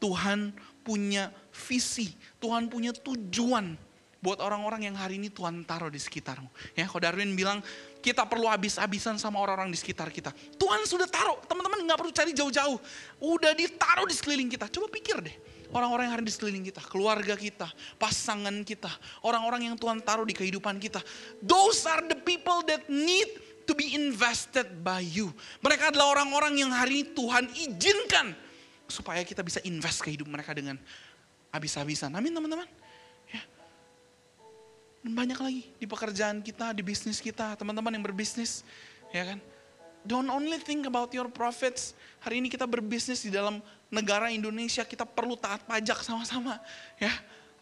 [0.02, 0.50] Tuhan
[0.82, 2.10] punya visi,
[2.42, 3.78] Tuhan punya tujuan
[4.22, 6.46] buat orang-orang yang hari ini Tuhan taruh di sekitarmu.
[6.78, 7.58] Ya, kalau Darwin bilang
[7.98, 10.30] kita perlu habis-habisan sama orang-orang di sekitar kita.
[10.58, 12.78] Tuhan sudah taruh, teman-teman nggak perlu cari jauh-jauh.
[13.18, 14.70] Udah ditaruh di sekeliling kita.
[14.70, 15.34] Coba pikir deh,
[15.74, 17.66] orang-orang yang hari di sekeliling kita, keluarga kita,
[17.98, 18.90] pasangan kita,
[19.26, 21.02] orang-orang yang Tuhan taruh di kehidupan kita.
[21.42, 23.26] Those are the people that need
[23.66, 25.34] to be invested by you.
[25.66, 28.38] Mereka adalah orang-orang yang hari ini Tuhan izinkan
[28.92, 30.76] supaya kita bisa invest ke hidup mereka dengan
[31.48, 32.12] habis-habisan.
[32.12, 32.68] Amin teman-teman.
[33.32, 33.42] Ya.
[35.00, 38.60] Dan banyak lagi di pekerjaan kita, di bisnis kita, teman-teman yang berbisnis,
[39.08, 39.40] ya kan.
[40.02, 41.94] Don't only think about your profits.
[42.20, 46.60] Hari ini kita berbisnis di dalam negara Indonesia, kita perlu taat pajak sama-sama,
[47.00, 47.12] ya.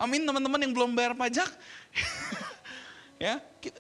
[0.01, 1.53] Amin teman-teman yang belum bayar pajak.
[3.28, 3.76] ya, kita,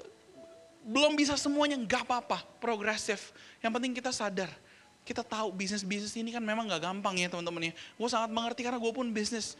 [0.84, 3.32] belum bisa semuanya, nggak apa-apa, progresif.
[3.64, 4.52] Yang penting kita sadar,
[5.04, 7.72] kita tahu bisnis-bisnis ini kan memang gak gampang ya teman-teman ya.
[7.96, 9.56] Gue sangat mengerti karena gue pun bisnis.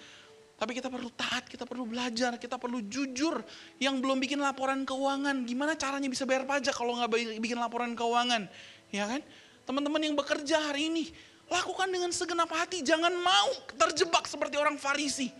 [0.60, 3.40] Tapi kita perlu taat, kita perlu belajar, kita perlu jujur.
[3.80, 8.44] Yang belum bikin laporan keuangan, gimana caranya bisa bayar pajak kalau nggak bikin laporan keuangan,
[8.92, 9.24] ya kan?
[9.64, 11.08] Teman-teman yang bekerja hari ini,
[11.48, 15.32] lakukan dengan segenap hati, jangan mau terjebak seperti orang Farisi.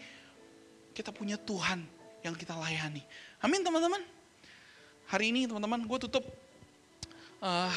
[0.97, 1.85] Kita punya Tuhan
[2.25, 3.05] yang kita layani.
[3.45, 4.01] Amin teman-teman.
[5.13, 6.25] Hari ini teman-teman, gue tutup.
[7.45, 7.69] Uh,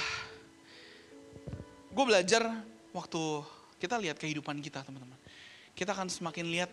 [1.94, 2.42] gue belajar
[2.90, 3.22] waktu
[3.78, 5.16] kita lihat kehidupan kita teman-teman.
[5.78, 6.70] Kita akan semakin lihat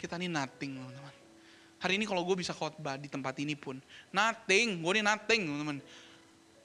[0.00, 1.14] kita ini nothing teman-teman.
[1.82, 3.76] Hari ini kalau gue bisa khotbah di tempat ini pun,
[4.14, 5.76] nothing, gue ini nothing teman-teman.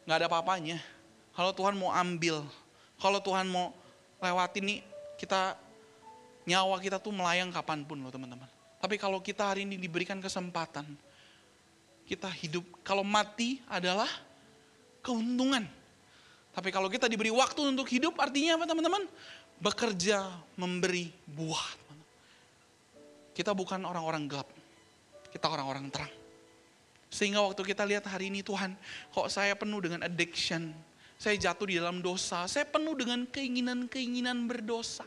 [0.08, 0.80] Gak ada apa-apanya.
[1.36, 2.48] Kalau Tuhan mau ambil,
[2.96, 3.76] kalau Tuhan mau
[4.24, 4.80] lewatin nih,
[5.20, 5.60] kita
[6.48, 8.48] nyawa kita tuh melayang kapan pun loh teman-teman.
[8.78, 10.86] Tapi kalau kita hari ini diberikan kesempatan,
[12.08, 14.08] kita hidup, kalau mati adalah
[15.04, 15.77] keuntungan.
[16.58, 19.06] Tapi kalau kita diberi waktu untuk hidup, artinya apa teman-teman?
[19.62, 20.26] Bekerja,
[20.58, 21.70] memberi buah.
[23.38, 24.50] Kita bukan orang-orang gelap,
[25.30, 26.10] kita orang-orang terang.
[27.14, 28.74] Sehingga waktu kita lihat hari ini Tuhan,
[29.14, 30.74] kok saya penuh dengan addiction,
[31.22, 35.06] saya jatuh di dalam dosa, saya penuh dengan keinginan-keinginan berdosa.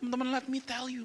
[0.00, 1.04] Teman-teman, let me tell you,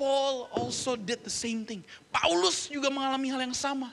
[0.00, 1.84] Paul also did the same thing.
[2.08, 3.92] Paulus juga mengalami hal yang sama.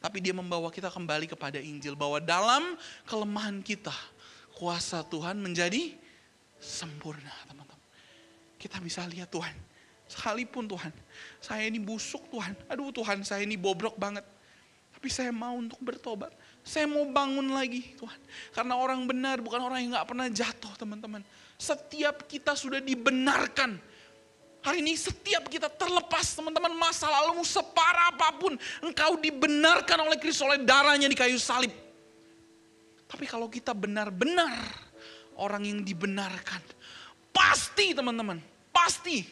[0.00, 1.96] Tapi dia membawa kita kembali kepada Injil.
[1.96, 2.76] Bahwa dalam
[3.08, 3.92] kelemahan kita,
[4.60, 5.96] kuasa Tuhan menjadi
[6.60, 7.80] sempurna teman-teman.
[8.60, 9.56] Kita bisa lihat Tuhan.
[10.04, 10.92] Sekalipun Tuhan,
[11.40, 12.52] saya ini busuk Tuhan.
[12.68, 14.26] Aduh Tuhan, saya ini bobrok banget.
[14.92, 16.28] Tapi saya mau untuk bertobat.
[16.60, 18.20] Saya mau bangun lagi Tuhan.
[18.52, 21.24] Karena orang benar bukan orang yang gak pernah jatuh teman-teman.
[21.56, 23.80] Setiap kita sudah dibenarkan
[24.60, 28.60] Hari ini setiap kita terlepas teman-teman masa lalumu separah apa pun.
[28.84, 31.72] Engkau dibenarkan oleh Kristus oleh darahnya di kayu salib.
[33.10, 34.54] Tapi kalau kita benar-benar
[35.34, 36.62] orang yang dibenarkan.
[37.34, 38.38] Pasti teman-teman,
[38.70, 39.26] pasti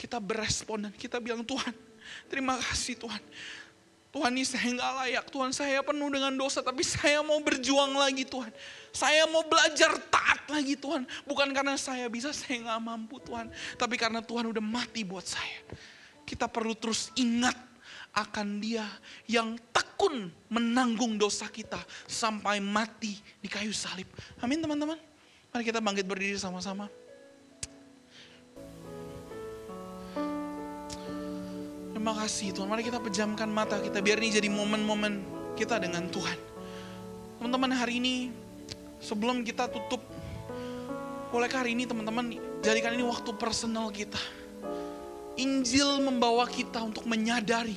[0.00, 1.92] kita berespon dan kita bilang Tuhan
[2.26, 3.22] terima kasih Tuhan.
[4.12, 8.28] Tuhan ini saya nggak layak, Tuhan saya penuh dengan dosa, tapi saya mau berjuang lagi
[8.28, 8.52] Tuhan.
[8.92, 11.08] Saya mau belajar taat lagi Tuhan.
[11.24, 13.48] Bukan karena saya bisa, saya nggak mampu Tuhan.
[13.80, 15.64] Tapi karena Tuhan udah mati buat saya.
[16.28, 17.56] Kita perlu terus ingat
[18.12, 18.84] akan dia
[19.24, 24.08] yang tekun menanggung dosa kita sampai mati di kayu salib.
[24.44, 25.00] Amin teman-teman.
[25.52, 26.88] Mari kita bangkit berdiri sama-sama.
[31.92, 32.68] Terima kasih Tuhan.
[32.68, 35.22] Mari kita pejamkan mata kita biar ini jadi momen-momen
[35.54, 36.34] kita dengan Tuhan.
[37.38, 38.34] Teman-teman hari ini
[38.98, 40.02] sebelum kita tutup,
[41.30, 44.18] bolehkah hari ini teman-teman jadikan ini waktu personal kita.
[45.36, 47.76] Injil membawa kita untuk menyadari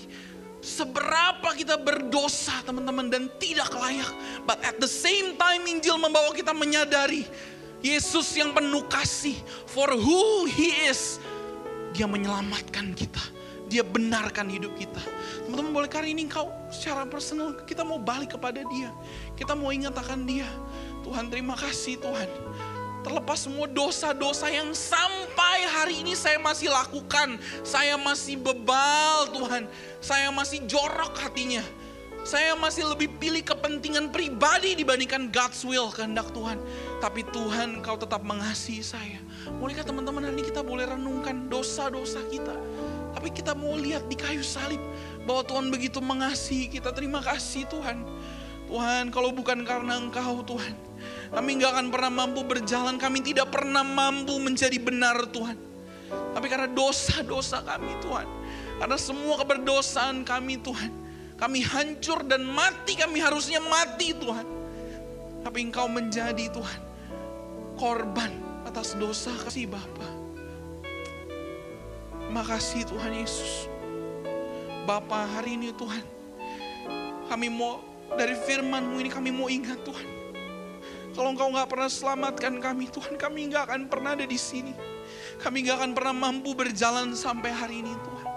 [0.65, 4.11] seberapa kita berdosa teman-teman dan tidak layak.
[4.43, 7.23] But at the same time Injil membawa kita menyadari
[7.85, 9.37] Yesus yang penuh kasih
[9.69, 11.21] for who he is.
[11.95, 13.35] Dia menyelamatkan kita
[13.65, 15.01] dia benarkan hidup kita.
[15.45, 18.93] Teman-teman boleh kali ini kau secara personal kita mau balik kepada dia.
[19.33, 20.47] Kita mau ingat akan dia.
[21.01, 22.29] Tuhan terima kasih Tuhan.
[23.05, 27.37] Terlepas semua dosa-dosa yang sampai hari ini saya masih lakukan.
[27.61, 29.69] Saya masih bebal Tuhan.
[30.01, 31.61] Saya masih jorok hatinya.
[32.25, 36.57] Saya masih lebih pilih kepentingan pribadi dibandingkan God's will kehendak Tuhan.
[36.97, 39.21] Tapi Tuhan kau tetap mengasihi saya.
[39.61, 42.57] Bolehkah teman-teman hari ini kita boleh renungkan dosa-dosa kita.
[43.13, 44.81] Tapi kita mau lihat di kayu salib
[45.29, 46.89] bahwa Tuhan begitu mengasihi kita.
[46.89, 48.01] Terima kasih Tuhan.
[48.65, 50.73] Tuhan kalau bukan karena Engkau Tuhan.
[51.33, 52.95] Kami nggak akan pernah mampu berjalan.
[52.97, 55.57] Kami tidak pernah mampu menjadi benar Tuhan.
[56.09, 58.27] Tapi karena dosa-dosa kami Tuhan.
[58.77, 60.91] Karena semua keberdosaan kami Tuhan.
[61.35, 62.93] Kami hancur dan mati.
[62.99, 64.47] Kami harusnya mati Tuhan.
[65.41, 66.81] Tapi Engkau menjadi Tuhan.
[67.75, 68.31] Korban
[68.65, 70.11] atas dosa kasih Bapak.
[72.31, 73.71] Makasih Tuhan Yesus.
[74.85, 76.03] Bapa hari ini Tuhan.
[77.25, 77.81] Kami mau
[78.13, 80.14] dari firman-Mu ini kami mau ingat Tuhan.
[81.15, 84.75] Kalau Engkau nggak pernah selamatkan kami Tuhan, kami nggak akan pernah ada di sini.
[85.39, 88.31] Kami nggak akan pernah mampu berjalan sampai hari ini Tuhan.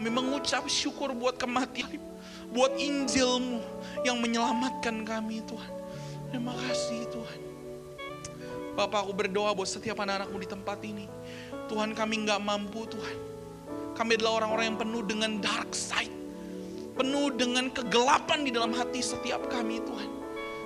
[0.00, 2.00] Kami mengucap syukur buat kematian,
[2.48, 3.60] buat Injilmu
[4.08, 5.72] yang menyelamatkan kami Tuhan.
[6.32, 7.40] Terima kasih Tuhan.
[8.74, 11.06] Bapak aku berdoa buat setiap anak-anakmu di tempat ini.
[11.68, 13.18] Tuhan kami nggak mampu Tuhan.
[13.94, 16.10] Kami adalah orang-orang yang penuh dengan dark side.
[16.96, 20.13] Penuh dengan kegelapan di dalam hati setiap kami Tuhan.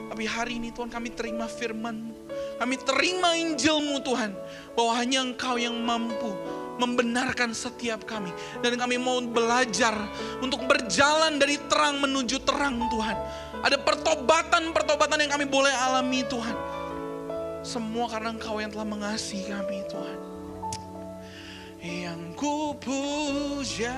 [0.09, 2.15] Tapi hari ini Tuhan kami terima firman-Mu.
[2.59, 4.33] Kami terima Injil-Mu Tuhan.
[4.75, 6.33] Bahwa hanya Engkau yang mampu
[6.81, 8.33] membenarkan setiap kami.
[8.65, 9.95] Dan kami mau belajar
[10.41, 13.17] untuk berjalan dari terang menuju terang Tuhan.
[13.63, 16.57] Ada pertobatan-pertobatan yang kami boleh alami Tuhan.
[17.63, 20.39] Semua karena Engkau yang telah mengasihi kami Tuhan
[21.79, 23.95] yang ku puja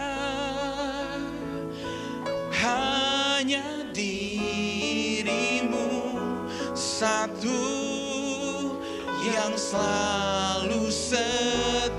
[2.61, 4.30] hanya dirimu
[7.01, 7.65] satu
[9.25, 11.97] yang selalu setia.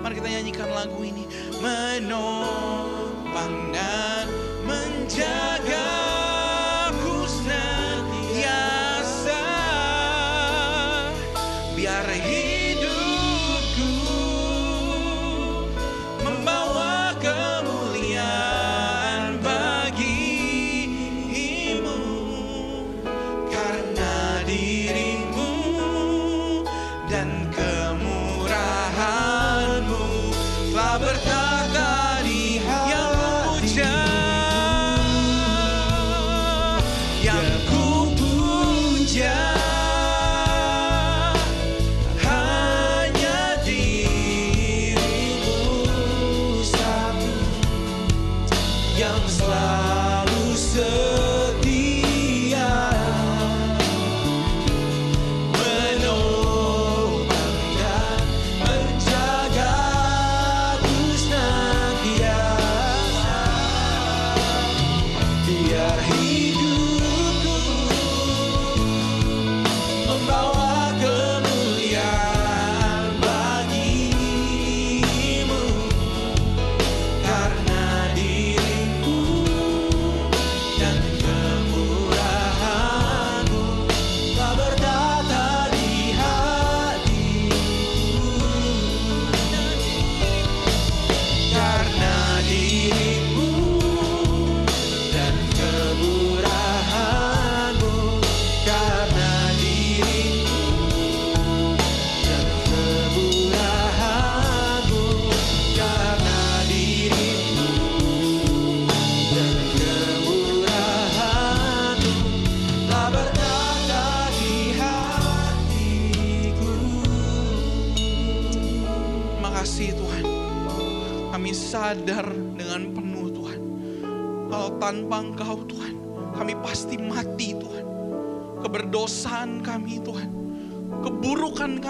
[0.00, 1.28] Mari kita nyanyikan lagu ini
[1.60, 2.55] menopang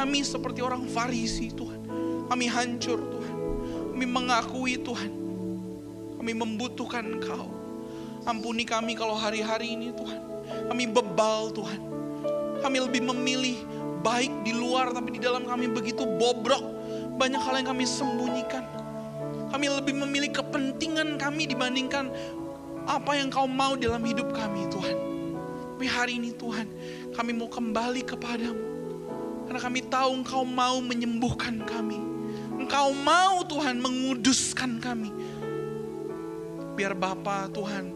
[0.07, 1.83] kami seperti orang Farisi Tuhan.
[2.31, 3.37] Kami hancur Tuhan.
[3.91, 5.11] Kami mengakui Tuhan.
[6.23, 7.51] Kami membutuhkan Engkau.
[8.23, 10.23] Ampuni kami kalau hari-hari ini Tuhan.
[10.71, 11.83] Kami bebal Tuhan.
[12.63, 13.59] Kami lebih memilih
[14.07, 16.63] baik di luar tapi di dalam kami begitu bobrok.
[17.19, 18.63] Banyak hal yang kami sembunyikan.
[19.51, 22.15] Kami lebih memilih kepentingan kami dibandingkan
[22.87, 24.97] apa yang kau mau dalam hidup kami Tuhan.
[25.75, 26.71] Tapi hari ini Tuhan,
[27.11, 28.66] kami mau kembali kepadamu.
[29.47, 31.99] Karena kami tahu engkau mau menyembuhkan kami.
[32.59, 35.11] Engkau mau Tuhan menguduskan kami.
[36.75, 37.95] Biar Bapa Tuhan,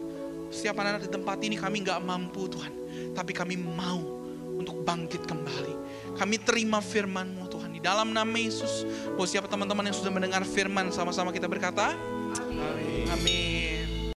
[0.49, 2.73] setiap anak di tempat ini kami nggak mampu Tuhan.
[3.11, 4.21] Tapi kami mau
[4.55, 5.75] untuk bangkit kembali.
[6.15, 7.69] Kami terima firman-Mu Tuhan.
[7.75, 8.87] Di dalam nama Yesus,
[9.19, 11.95] buat siapa teman-teman yang sudah mendengar firman sama-sama kita berkata,
[13.11, 13.50] Amin.